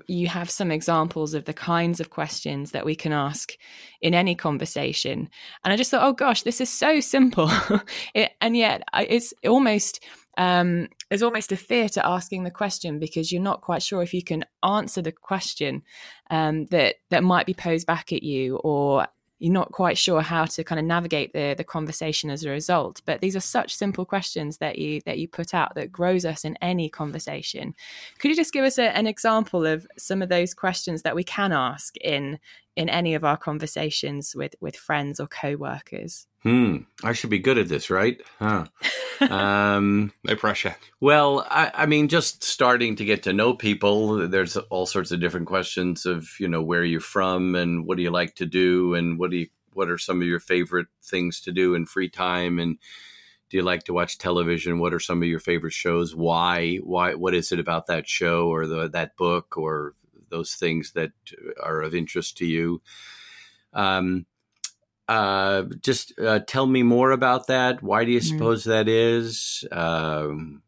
you 0.09 0.27
have 0.27 0.51
some 0.51 0.71
examples 0.71 1.35
of 1.35 1.45
the 1.45 1.53
kinds 1.53 2.01
of 2.01 2.11
questions 2.11 2.73
that 2.73 2.85
we 2.85 2.97
can 2.97 3.13
ask 3.13 3.53
in 4.01 4.15
any 4.15 4.35
conversation. 4.35 5.29
And 5.65 5.73
I 5.73 5.77
just 5.77 5.91
thought, 5.91 6.03
oh 6.03 6.13
gosh, 6.13 6.43
this 6.43 6.61
is 6.61 6.69
so 6.69 6.99
simple. 7.01 7.51
it, 8.15 8.33
and 8.41 8.57
yet 8.57 8.83
it's 8.95 9.33
almost 9.47 10.05
um, 10.39 10.89
there's 11.09 11.23
almost 11.23 11.53
a 11.53 11.57
fear 11.57 11.89
to 11.91 12.07
asking 12.07 12.45
the 12.45 12.51
question 12.51 12.99
because 12.99 13.33
you're 13.33 13.41
not 13.41 13.63
quite 13.63 13.83
sure 13.83 14.03
if 14.03 14.13
you 14.13 14.23
can 14.23 14.45
answer 14.63 15.01
the 15.01 15.13
question 15.13 15.83
um, 16.31 16.67
that 16.67 16.97
that 17.11 17.25
might 17.25 17.47
be 17.47 17.55
posed 17.55 17.87
back 17.87 18.13
at 18.13 18.23
you, 18.23 18.57
or 18.57 19.07
you're 19.39 19.53
not 19.53 19.73
quite 19.73 19.99
sure 19.99 20.23
how 20.23 20.47
to 20.47 20.65
kind 20.65 20.79
of 20.79 20.85
navigate 20.85 21.33
the 21.33 21.55
the 21.57 21.65
conversation 21.65 22.31
as 22.31 22.45
a 22.45 22.51
result. 22.51 23.03
But 23.05 23.21
these 23.21 23.37
are 23.37 23.41
such 23.41 23.75
simple 23.75 24.05
questions 24.05 24.59
that 24.59 24.79
you 24.79 25.01
that 25.05 25.19
you 25.19 25.29
put 25.29 25.55
out 25.55 25.75
that 25.75 25.93
grows 25.93 26.25
us 26.25 26.45
in 26.45 26.57
any 26.63 26.89
conversation. 26.89 27.75
Could 28.19 28.31
you 28.31 28.37
just 28.37 28.53
give 28.53 28.65
us 28.65 28.79
a, 28.79 28.97
an 28.97 29.07
example 29.07 29.67
of 29.67 29.87
some 29.99 30.23
of 30.23 30.29
those 30.29 30.55
questions 30.55 31.03
that 31.03 31.15
we 31.15 31.25
can 31.25 31.53
ask 31.53 31.97
in 31.99 32.39
in 32.77 32.89
any 32.91 33.15
of 33.15 33.25
our 33.25 33.37
conversations 33.37 34.35
with 34.37 34.55
with 34.61 34.77
friends 34.77 35.19
or 35.19 35.27
co-workers. 35.27 36.27
Hmm 36.43 36.77
i 37.03 37.13
should 37.13 37.31
be 37.31 37.39
good 37.41 37.59
at 37.59 37.69
this 37.69 37.91
right? 37.91 38.21
Huh. 38.39 38.67
Um 39.19 40.13
no 40.25 40.37
pressure. 40.37 40.77
well 41.01 41.47
I, 41.51 41.71
I 41.73 41.87
mean 41.87 42.09
just 42.09 42.45
starting 42.45 42.97
to 42.97 43.05
get 43.07 43.23
to 43.23 43.33
know 43.33 43.55
people 43.55 44.29
there's 44.29 44.59
all 44.59 44.85
sorts 44.85 45.11
of 45.11 45.21
different 45.21 45.47
questions 45.47 46.05
of 46.05 46.29
you 46.39 46.49
know 46.49 46.63
where 46.63 46.85
you're 46.85 47.01
from 47.01 47.55
and 47.55 47.87
what 47.87 47.97
do 47.97 48.03
you 48.03 48.11
like 48.11 48.35
to 48.37 48.47
do 48.47 48.95
and 48.95 49.19
what 49.19 49.31
do 49.31 49.39
you 49.39 49.47
what 49.73 49.89
are 49.89 49.97
some 49.99 50.21
of 50.21 50.29
your 50.29 50.39
favorite 50.41 50.89
things 51.03 51.41
to 51.41 51.53
do 51.53 51.75
in 51.75 51.87
free 51.87 52.11
time 52.11 52.59
and 52.59 52.79
do 53.49 53.57
you 53.57 53.63
like 53.63 53.85
to 53.85 53.93
watch 53.93 54.19
television? 54.19 54.81
What 54.81 54.93
are 54.93 55.01
some 55.01 55.23
of 55.23 55.29
your 55.29 55.39
favorite 55.39 55.73
shows? 55.73 56.15
Why 56.17 56.77
why 56.77 57.15
what 57.15 57.35
is 57.35 57.53
it 57.53 57.61
about 57.61 57.87
that 57.87 58.09
show 58.09 58.49
or 58.49 58.67
the, 58.67 58.89
that 58.89 59.17
book 59.17 59.57
or 59.57 59.95
those 60.29 60.55
things 60.55 60.93
that 60.93 61.13
are 61.63 61.83
of 61.83 61.95
interest 61.95 62.39
to 62.39 62.47
you. 62.47 62.83
Um, 63.73 64.27
uh, 65.09 65.63
just 65.81 66.19
uh, 66.19 66.41
tell 66.41 66.67
me 66.67 66.83
more 66.83 67.13
about 67.13 67.47
that. 67.47 67.83
Why 67.83 68.05
do 68.05 68.11
you 68.11 68.21
mm-hmm. 68.21 68.37
suppose 68.37 68.65
that 68.65 68.89
is? 68.89 69.65
Um, 69.71 70.63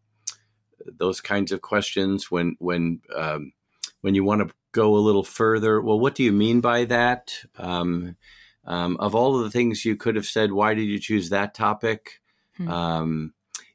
those 0.96 1.20
kinds 1.20 1.52
of 1.52 1.60
questions. 1.60 2.30
When 2.30 2.56
when 2.58 3.00
um, 3.14 3.52
when 4.00 4.14
you 4.14 4.24
want 4.24 4.46
to 4.46 4.54
go 4.72 4.94
a 4.94 4.98
little 4.98 5.24
further, 5.24 5.80
well, 5.80 5.98
what 5.98 6.14
do 6.14 6.22
you 6.22 6.32
mean 6.32 6.60
by 6.60 6.84
that? 6.84 7.34
Um, 7.56 8.16
um, 8.64 8.98
of 8.98 9.14
all 9.14 9.36
of 9.36 9.44
the 9.44 9.50
things 9.50 9.84
you 9.84 9.96
could 9.96 10.14
have 10.14 10.26
said, 10.26 10.52
why 10.52 10.74
did 10.74 10.84
you 10.84 10.98
choose 10.98 11.30
that 11.30 11.54
topic? 11.54 12.20
Mm. 12.60 13.30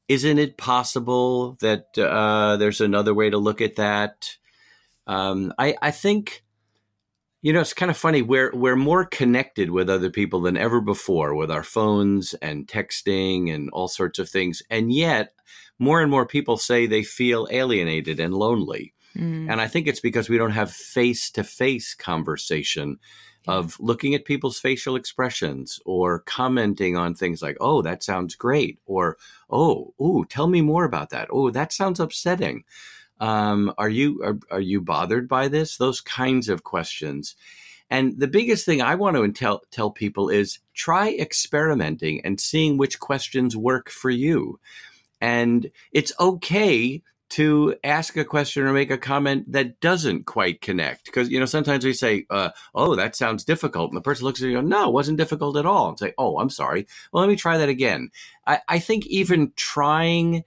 isn't 0.10 0.39
it 0.39 0.58
possible 0.58 1.54
that 1.62 1.98
uh, 1.98 2.58
there's 2.58 2.82
another 2.82 3.13
way 3.13 3.30
to 3.30 3.38
look 3.38 3.62
at 3.62 3.78
that? 3.78 4.38
Um, 5.07 5.53
I, 5.57 5.75
I 5.81 5.91
think, 5.91 6.43
you 7.41 7.51
know, 7.51 7.61
it's 7.61 7.73
kind 7.73 7.91
of 7.91 7.97
funny. 7.97 8.21
We're 8.21 8.51
we're 8.53 8.75
more 8.75 9.05
connected 9.05 9.69
with 9.69 9.89
other 9.89 10.09
people 10.09 10.41
than 10.41 10.57
ever 10.57 10.79
before 10.79 11.35
with 11.35 11.51
our 11.51 11.63
phones 11.63 12.33
and 12.35 12.67
texting 12.67 13.53
and 13.53 13.69
all 13.71 13.87
sorts 13.87 14.17
of 14.19 14.29
things, 14.29 14.61
and 14.69 14.93
yet 14.93 15.33
more 15.77 16.01
and 16.01 16.09
more 16.09 16.25
people 16.25 16.55
say 16.55 16.85
they 16.85 17.03
feel 17.03 17.47
alienated 17.51 18.19
and 18.19 18.33
lonely. 18.33 18.93
Mm. 19.15 19.51
And 19.51 19.61
I 19.61 19.67
think 19.67 19.87
it's 19.87 19.99
because 19.99 20.29
we 20.29 20.37
don't 20.37 20.51
have 20.51 20.71
face 20.71 21.29
to 21.31 21.43
face 21.43 21.93
conversation 21.93 22.97
of 23.45 23.77
looking 23.79 24.15
at 24.15 24.23
people's 24.23 24.57
facial 24.57 24.95
expressions 24.95 25.79
or 25.85 26.19
commenting 26.19 26.95
on 26.95 27.13
things 27.13 27.41
like, 27.41 27.57
oh, 27.59 27.81
that 27.81 28.01
sounds 28.01 28.35
great, 28.35 28.79
or 28.85 29.17
oh, 29.49 29.93
ooh, 30.01 30.25
tell 30.29 30.47
me 30.47 30.61
more 30.61 30.85
about 30.85 31.09
that. 31.09 31.27
Oh, 31.29 31.49
that 31.49 31.73
sounds 31.73 31.99
upsetting. 31.99 32.63
Um, 33.19 33.73
are 33.78 33.89
you 33.89 34.21
are, 34.23 34.39
are 34.52 34.62
you 34.62 34.82
bothered 34.82 35.28
by 35.28 35.47
this? 35.47 35.78
Those 35.78 36.02
kinds 36.02 36.49
of 36.49 36.63
questions. 36.63 37.36
And 37.89 38.19
the 38.19 38.28
biggest 38.28 38.65
thing 38.65 38.82
I 38.82 38.95
want 38.95 39.15
to 39.15 39.32
tell 39.32 39.63
tell 39.71 39.91
people 39.91 40.30
is 40.30 40.60
try 40.73 41.10
experimenting 41.12 42.21
and 42.26 42.39
seeing 42.39 42.78
which 42.78 42.99
questions 42.99 43.56
work 43.56 43.89
for 43.89 44.10
you. 44.10 44.60
And 45.21 45.71
it's 45.91 46.12
okay 46.19 47.02
to 47.34 47.76
ask 47.84 48.15
a 48.15 48.23
question 48.23 48.63
or 48.63 48.73
make 48.73 48.91
a 48.91 48.97
comment 48.97 49.52
that 49.52 49.80
doesn't 49.80 50.26
quite 50.26 50.62
connect. 50.62 51.06
Because, 51.06 51.30
you 51.30 51.39
know, 51.39 51.47
sometimes 51.47 51.84
we 51.84 51.93
say, 51.93 52.28
uh, 52.30 52.49
oh, 52.76 52.95
that 52.95 53.15
sounds 53.15 53.43
difficult. 53.43 53.89
And 53.89 53.97
the 53.97 54.02
person 54.02 54.26
looks 54.26 54.43
at 54.43 54.49
you 54.49 54.60
and 54.60 54.69
no, 54.69 54.89
it 54.89 54.93
wasn't 54.93 55.17
difficult 55.17 55.58
at 55.58 55.65
all. 55.65 55.89
And 55.89 55.97
say, 55.97 56.13
oh, 56.19 56.38
I'm 56.38 56.52
sorry. 56.52 56.86
Well, 57.12 57.21
let 57.21 57.30
me 57.30 57.36
try 57.36 57.58
that 57.58 57.69
again. 57.69 58.12
I, 58.45 58.60
I 58.67 58.78
think 58.78 59.08
even 59.08 59.52
trying 59.56 60.43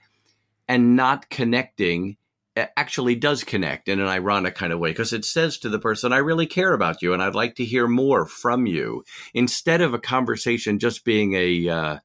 and 0.68 0.94
not 0.94 1.28
connecting 1.28 2.18
actually 2.56 3.14
does 3.14 3.44
connect 3.44 3.88
in 3.88 4.00
an 4.00 4.06
ironic 4.06 4.54
kind 4.54 4.72
of 4.72 4.78
way 4.78 4.90
because 4.90 5.12
it 5.12 5.24
says 5.24 5.58
to 5.58 5.68
the 5.68 5.78
person, 5.78 6.12
I 6.12 6.18
really 6.18 6.46
care 6.46 6.72
about 6.72 7.02
you 7.02 7.12
and 7.12 7.22
I'd 7.22 7.34
like 7.34 7.56
to 7.56 7.64
hear 7.64 7.86
more 7.86 8.26
from 8.26 8.66
you 8.66 9.04
instead 9.34 9.80
of 9.82 9.94
a 9.94 9.98
conversation 9.98 10.78
just 10.78 11.04
being 11.04 11.34
a, 11.34 11.68
uh, 11.68 11.98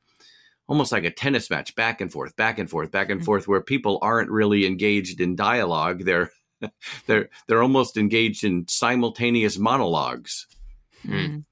almost 0.68 0.92
like 0.92 1.04
a 1.04 1.12
tennis 1.12 1.50
match, 1.50 1.76
back 1.76 2.02
and 2.02 2.12
forth, 2.12 2.36
back 2.36 2.60
and 2.60 2.70
forth, 2.70 2.92
back 2.92 3.10
and 3.10 3.20
mm-hmm. 3.20 3.26
forth, 3.26 3.48
where 3.48 3.62
people 3.62 4.00
aren't 4.02 4.32
really 4.32 4.66
engaged 4.66 5.22
in 5.22 5.36
dialogue. 5.36 6.06
They're 6.06 6.32
they're 7.08 7.30
they're 7.48 7.64
almost 7.64 7.98
engaged 7.98 8.44
in 8.44 8.68
simultaneous 8.68 9.58
monologues. 9.58 10.48
Mm. 11.06 11.46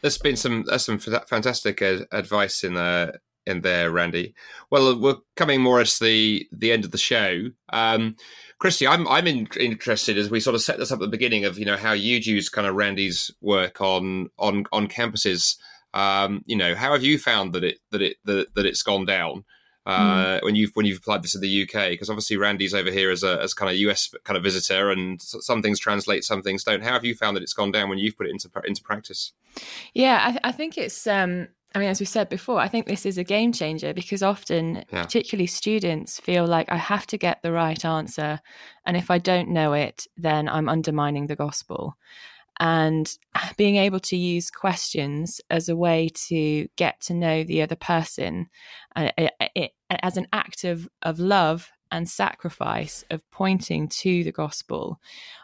There's 0.00 0.18
been 0.18 0.36
some 0.36 0.64
there's 0.64 0.84
some 0.84 0.98
fantastic 0.98 1.80
advice 1.80 2.62
in 2.62 2.74
there 2.74 3.20
in 3.46 3.60
there, 3.62 3.90
Randy. 3.90 4.34
Well, 4.70 4.98
we're 4.98 5.16
coming 5.36 5.60
more 5.60 5.80
as 5.80 5.98
the 5.98 6.46
the 6.52 6.72
end 6.72 6.84
of 6.84 6.90
the 6.90 6.98
show. 6.98 7.46
Um, 7.72 8.16
Kristi, 8.60 8.88
I'm 8.88 9.06
I'm 9.08 9.26
in, 9.26 9.48
interested 9.58 10.18
as 10.18 10.30
we 10.30 10.40
sort 10.40 10.54
of 10.54 10.62
set 10.62 10.78
this 10.78 10.90
up 10.90 10.96
at 10.96 11.02
the 11.02 11.08
beginning 11.08 11.44
of 11.44 11.58
you 11.58 11.64
know 11.64 11.76
how 11.76 11.92
you'd 11.92 12.26
use 12.26 12.48
kind 12.48 12.66
of 12.66 12.74
Randy's 12.74 13.30
work 13.40 13.80
on 13.80 14.30
on 14.38 14.64
on 14.72 14.88
campuses 14.88 15.56
um, 15.96 16.42
you 16.44 16.56
know, 16.56 16.74
how 16.74 16.92
have 16.92 17.02
you 17.02 17.18
found 17.18 17.54
that 17.54 17.64
it 17.64 17.78
that 17.90 18.02
it 18.02 18.18
that, 18.24 18.54
that 18.54 18.66
it's 18.66 18.82
gone 18.82 19.06
down 19.06 19.44
uh, 19.86 20.38
mm. 20.38 20.42
when 20.42 20.54
you've 20.54 20.72
when 20.74 20.84
you've 20.84 20.98
applied 20.98 21.22
this 21.22 21.34
in 21.34 21.40
the 21.40 21.62
UK? 21.62 21.88
Because 21.88 22.10
obviously 22.10 22.36
Randy's 22.36 22.74
over 22.74 22.90
here 22.90 23.10
as 23.10 23.22
a 23.22 23.40
as 23.40 23.54
kind 23.54 23.70
of 23.70 23.78
US 23.78 24.12
kind 24.24 24.36
of 24.36 24.42
visitor, 24.42 24.90
and 24.90 25.20
some 25.22 25.62
things 25.62 25.80
translate, 25.80 26.22
some 26.22 26.42
things 26.42 26.64
don't. 26.64 26.82
How 26.82 26.92
have 26.92 27.06
you 27.06 27.14
found 27.14 27.34
that 27.36 27.42
it's 27.42 27.54
gone 27.54 27.72
down 27.72 27.88
when 27.88 27.98
you've 27.98 28.16
put 28.16 28.26
it 28.26 28.30
into 28.32 28.50
into 28.66 28.82
practice? 28.82 29.32
Yeah, 29.94 30.38
I, 30.44 30.48
I 30.48 30.52
think 30.52 30.76
it's. 30.76 31.06
Um, 31.06 31.48
I 31.76 31.78
mean, 31.78 31.90
as 31.90 32.00
we 32.00 32.06
said 32.06 32.30
before, 32.30 32.58
I 32.58 32.68
think 32.68 32.86
this 32.86 33.04
is 33.04 33.18
a 33.18 33.22
game 33.22 33.52
changer 33.52 33.92
because 33.92 34.22
often, 34.22 34.82
yeah. 34.90 35.02
particularly 35.02 35.46
students, 35.46 36.18
feel 36.18 36.46
like 36.46 36.72
I 36.72 36.78
have 36.78 37.06
to 37.08 37.18
get 37.18 37.42
the 37.42 37.52
right 37.52 37.84
answer, 37.84 38.40
and 38.86 38.96
if 38.96 39.10
I 39.10 39.18
don't 39.18 39.50
know 39.50 39.74
it, 39.74 40.06
then 40.16 40.48
I'm 40.48 40.70
undermining 40.70 41.26
the 41.26 41.36
gospel 41.36 41.98
and 42.58 43.18
being 43.58 43.76
able 43.76 44.00
to 44.00 44.16
use 44.16 44.50
questions 44.50 45.38
as 45.50 45.68
a 45.68 45.76
way 45.76 46.08
to 46.28 46.66
get 46.76 46.98
to 47.02 47.12
know 47.12 47.44
the 47.44 47.60
other 47.60 47.76
person 47.76 48.48
uh, 48.96 49.10
it, 49.18 49.32
it, 49.54 49.72
as 49.90 50.16
an 50.16 50.28
act 50.32 50.64
of, 50.64 50.88
of 51.02 51.18
love 51.18 51.70
and 51.92 52.08
sacrifice 52.08 53.04
of 53.10 53.30
pointing 53.30 53.86
to 53.86 54.24
the 54.24 54.32
gospel 54.32 54.98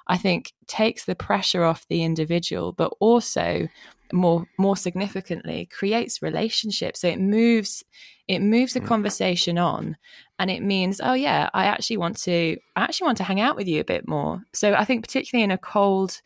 i 0.08 0.16
think 0.16 0.52
takes 0.66 1.04
the 1.04 1.14
pressure 1.14 1.62
off 1.62 1.86
the 1.88 2.02
individual 2.02 2.72
but 2.72 2.92
also 2.98 3.68
more 4.12 4.46
more 4.58 4.76
significantly 4.76 5.68
creates 5.72 6.22
relationships 6.22 7.00
so 7.00 7.08
it 7.08 7.20
moves 7.20 7.82
it 8.28 8.40
moves 8.40 8.72
the 8.72 8.80
mm. 8.80 8.86
conversation 8.86 9.58
on 9.58 9.96
and 10.38 10.50
it 10.50 10.62
means 10.62 11.00
oh 11.02 11.14
yeah 11.14 11.48
i 11.54 11.64
actually 11.64 11.96
want 11.96 12.16
to 12.16 12.56
i 12.76 12.82
actually 12.82 13.06
want 13.06 13.18
to 13.18 13.24
hang 13.24 13.40
out 13.40 13.56
with 13.56 13.66
you 13.66 13.80
a 13.80 13.84
bit 13.84 14.06
more 14.06 14.40
so 14.52 14.74
i 14.74 14.84
think 14.84 15.02
particularly 15.04 15.42
in 15.42 15.50
a 15.50 15.58
cold 15.58 16.20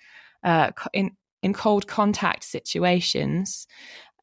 uh, 0.47 0.71
in 0.93 1.11
in 1.43 1.53
cold 1.53 1.87
contact 1.87 2.45
situations, 2.45 3.67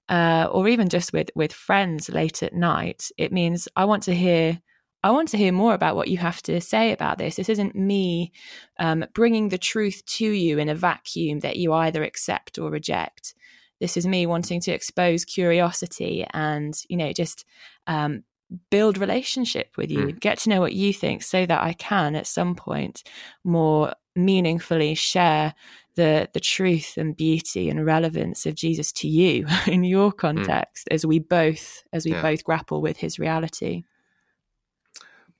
uh, 0.10 0.47
or 0.52 0.67
even 0.67 0.89
just 0.89 1.13
with 1.13 1.30
with 1.36 1.54
friends 1.54 2.10
late 2.10 2.41
at 2.41 2.54
night, 2.54 3.10
it 3.17 3.32
means 3.32 3.67
I 3.76 3.86
want 3.86 4.04
to 4.04 4.15
hear. 4.15 4.60
I 5.03 5.11
want 5.11 5.27
to 5.29 5.37
hear 5.37 5.51
more 5.51 5.73
about 5.73 5.95
what 5.97 6.07
you 6.07 6.17
have 6.17 6.41
to 6.43 6.61
say 6.61 6.93
about 6.93 7.17
this. 7.17 7.35
This 7.35 7.49
isn't 7.49 7.75
me 7.75 8.31
um, 8.79 9.05
bringing 9.13 9.49
the 9.49 9.57
truth 9.57 10.05
to 10.05 10.25
you 10.25 10.59
in 10.59 10.69
a 10.69 10.75
vacuum 10.75 11.39
that 11.39 11.57
you 11.57 11.73
either 11.73 12.03
accept 12.03 12.57
or 12.57 12.71
reject. 12.71 13.35
This 13.81 13.97
is 13.97 14.07
me 14.07 14.25
wanting 14.25 14.61
to 14.61 14.71
expose 14.71 15.25
curiosity 15.25 16.25
and, 16.33 16.73
you 16.87 16.95
know, 16.95 17.11
just 17.11 17.43
um, 17.85 18.23
build 18.69 18.97
relationship 18.97 19.71
with 19.77 19.91
you, 19.91 20.07
mm. 20.07 20.19
get 20.19 20.37
to 20.39 20.49
know 20.49 20.61
what 20.61 20.73
you 20.73 20.93
think, 20.93 21.21
so 21.21 21.45
that 21.45 21.61
I 21.61 21.73
can 21.73 22.15
at 22.15 22.27
some 22.27 22.55
point 22.55 23.03
more 23.43 23.93
meaningfully 24.15 24.95
share 24.95 25.53
the 25.95 26.29
the 26.33 26.39
truth 26.39 26.97
and 26.97 27.17
beauty 27.17 27.69
and 27.69 27.85
relevance 27.85 28.45
of 28.45 28.55
Jesus 28.55 28.91
to 28.91 29.07
you 29.07 29.45
in 29.67 29.83
your 29.83 30.11
hmm. 30.11 30.17
context 30.17 30.87
mm. 30.87 30.93
as 30.93 31.05
we 31.05 31.19
both 31.19 31.83
as 31.91 32.05
we 32.05 32.11
yeah. 32.11 32.21
both 32.21 32.43
grapple 32.43 32.81
with 32.81 32.97
his 32.97 33.19
reality. 33.19 33.83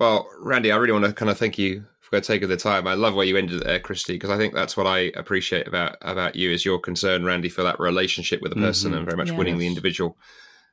Well, 0.04 0.30
Randy, 0.38 0.70
I 0.70 0.76
really 0.76 0.92
want 0.92 1.06
to 1.06 1.13
kind 1.13 1.32
of 1.32 1.38
thank 1.38 1.58
you 1.58 1.86
for 2.02 2.20
taking 2.20 2.50
the 2.50 2.58
time. 2.58 2.88
I 2.88 2.94
love 2.94 3.16
where 3.16 3.26
you 3.26 3.38
ended 3.38 3.63
there, 3.63 3.80
Kristi, 3.80 4.08
because 4.08 4.32
I 4.32 4.36
think 4.36 4.54
that's 4.54 4.76
what 4.76 4.86
I 4.86 5.13
appreciate 5.16 5.66
about 5.66 5.96
about 6.02 6.36
you 6.36 6.52
is 6.52 6.66
your 6.66 6.78
concern, 6.78 7.24
Randy, 7.24 7.48
for 7.48 7.63
that 7.63 7.80
relationship 7.80 8.42
with 8.42 8.54
the 8.54 8.60
person 8.60 8.89
mm-hmm. 8.89 8.98
and 8.98 9.06
very 9.06 9.16
much 9.16 9.30
yes. 9.30 9.38
winning 9.38 9.60
the 9.60 9.66
individual 9.66 10.18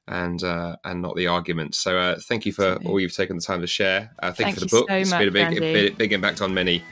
and 0.08 0.42
uh, 0.42 0.74
and 0.84 1.00
not 1.00 1.14
the 1.14 1.28
argument. 1.28 1.76
So 1.76 1.96
uh, 1.96 2.18
thank 2.22 2.44
you 2.44 2.50
for 2.50 2.74
all 2.84 2.98
you've 2.98 3.14
taken 3.14 3.36
the 3.36 3.42
time 3.42 3.60
to 3.60 3.68
share. 3.68 4.10
Uh, 4.18 4.32
thank, 4.32 4.36
thank, 4.36 4.48
you 4.48 4.54
for 4.54 4.60
the 4.66 4.80
book. 4.80 4.90
So 4.90 4.96
it's 4.96 5.10
much, 5.12 5.18
been 5.20 5.28
a 5.28 5.30
big, 5.30 5.60
big, 5.60 5.96
big 5.96 6.12
impact 6.12 6.42
on 6.42 6.52
many 6.52 6.82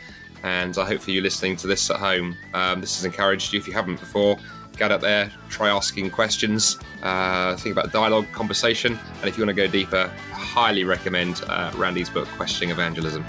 and 0.43 0.79
I 0.79 0.85
hope 0.87 1.01
for 1.01 1.11
you 1.11 1.21
listening 1.21 1.57
to 1.57 1.67
this 1.67 1.91
at 1.91 1.97
home, 1.97 2.37
um, 2.55 2.81
this 2.81 2.97
has 2.97 3.05
encouraged 3.05 3.53
you 3.53 3.59
if 3.59 3.67
you 3.67 3.73
haven't 3.73 3.99
before. 3.99 4.39
Get 4.77 4.93
out 4.93 5.01
there, 5.01 5.33
try 5.49 5.71
asking 5.71 6.11
questions, 6.11 6.79
uh, 7.03 7.57
think 7.57 7.73
about 7.73 7.93
dialogue, 7.93 8.31
conversation, 8.31 8.97
and 9.17 9.29
if 9.29 9.37
you 9.37 9.45
want 9.45 9.57
to 9.57 9.61
go 9.61 9.67
deeper, 9.67 10.09
highly 10.49 10.83
recommend 10.83 11.43
uh, 11.47 11.71
Randy's 11.77 12.09
book, 12.09 12.27
Questioning 12.29 12.71
Evangelism. 12.71 13.25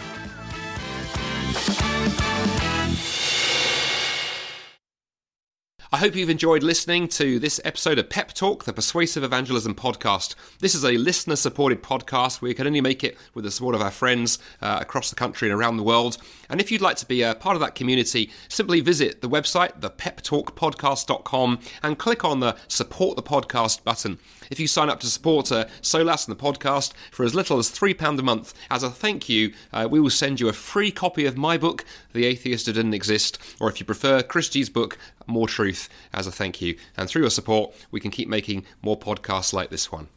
I 5.92 5.98
hope 5.98 6.16
you've 6.16 6.30
enjoyed 6.30 6.62
listening 6.64 7.08
to 7.10 7.40
this 7.40 7.60
episode 7.66 7.98
of 7.98 8.10
Pep 8.10 8.34
Talk, 8.34 8.64
the 8.64 8.74
Persuasive 8.74 9.24
Evangelism 9.24 9.74
podcast. 9.76 10.36
This 10.60 10.76
is 10.76 10.86
a 10.86 10.92
listener 10.92 11.36
supported 11.36 11.84
podcast. 11.84 12.42
We 12.42 12.54
can 12.54 12.68
only 12.68 12.80
make 12.80 13.04
it 13.04 13.18
with 13.34 13.44
the 13.44 13.52
support 13.52 13.74
of 13.76 13.82
our 13.82 13.92
friends 13.92 14.38
uh, 14.62 14.78
across 14.80 15.10
the 15.10 15.16
country 15.16 15.50
and 15.50 15.60
around 15.60 15.78
the 15.78 15.84
world. 15.84 16.20
And 16.48 16.62
if 16.62 16.72
you'd 16.72 16.82
like 16.82 16.98
to 16.98 17.08
be 17.08 17.24
a 17.24 17.34
part 17.34 17.56
of 17.56 17.62
that 17.62 17.76
community, 17.76 18.32
simply 18.50 18.82
visit 18.82 19.22
the 19.22 19.30
website, 19.30 19.80
thepeptalkpodcast.com, 19.82 21.60
and 21.82 21.98
click 21.98 22.24
on 22.24 22.40
the 22.40 22.56
support 22.68 23.16
the 23.16 23.24
podcast 23.24 23.84
button. 23.84 24.20
If 24.50 24.60
you 24.60 24.68
sign 24.68 24.90
up 24.90 25.00
to 25.02 25.08
support 25.08 25.52
uh, 25.52 25.66
SOLAS 25.82 26.28
and 26.28 26.38
the 26.38 26.44
podcast 26.44 26.94
for 27.12 27.24
as 27.24 27.36
little 27.36 27.60
as 27.60 27.70
£3 27.70 28.20
a 28.20 28.24
month, 28.24 28.54
as 28.72 28.84
a 28.84 28.90
thank 28.90 29.30
you, 29.30 29.54
uh, 29.72 29.88
we 29.90 30.00
will 30.00 30.10
send 30.10 30.40
you 30.40 30.50
a 30.50 30.54
free 30.54 30.92
copy 30.92 31.26
of 31.26 31.38
my 31.38 31.58
book, 31.58 31.86
The 32.14 32.26
Atheist 32.26 32.66
Who 32.66 32.74
Didn't 32.74 32.94
Exist, 32.94 33.38
or 33.60 33.70
if 33.70 33.80
you 33.80 33.86
prefer, 33.86 34.22
Kristi's 34.22 34.70
book, 34.70 34.98
More 35.28 35.48
Truth, 35.48 35.88
as 36.14 36.28
a 36.28 36.32
thank 36.32 36.62
you. 36.62 36.78
And 36.98 37.08
through 37.08 37.22
your 37.22 37.30
support, 37.30 37.74
we 37.92 38.00
can 38.00 38.12
keep 38.12 38.28
making 38.28 38.66
more 38.82 39.00
podcasts 39.00 39.54
like 39.54 39.70
this 39.70 39.92
one. 39.92 40.10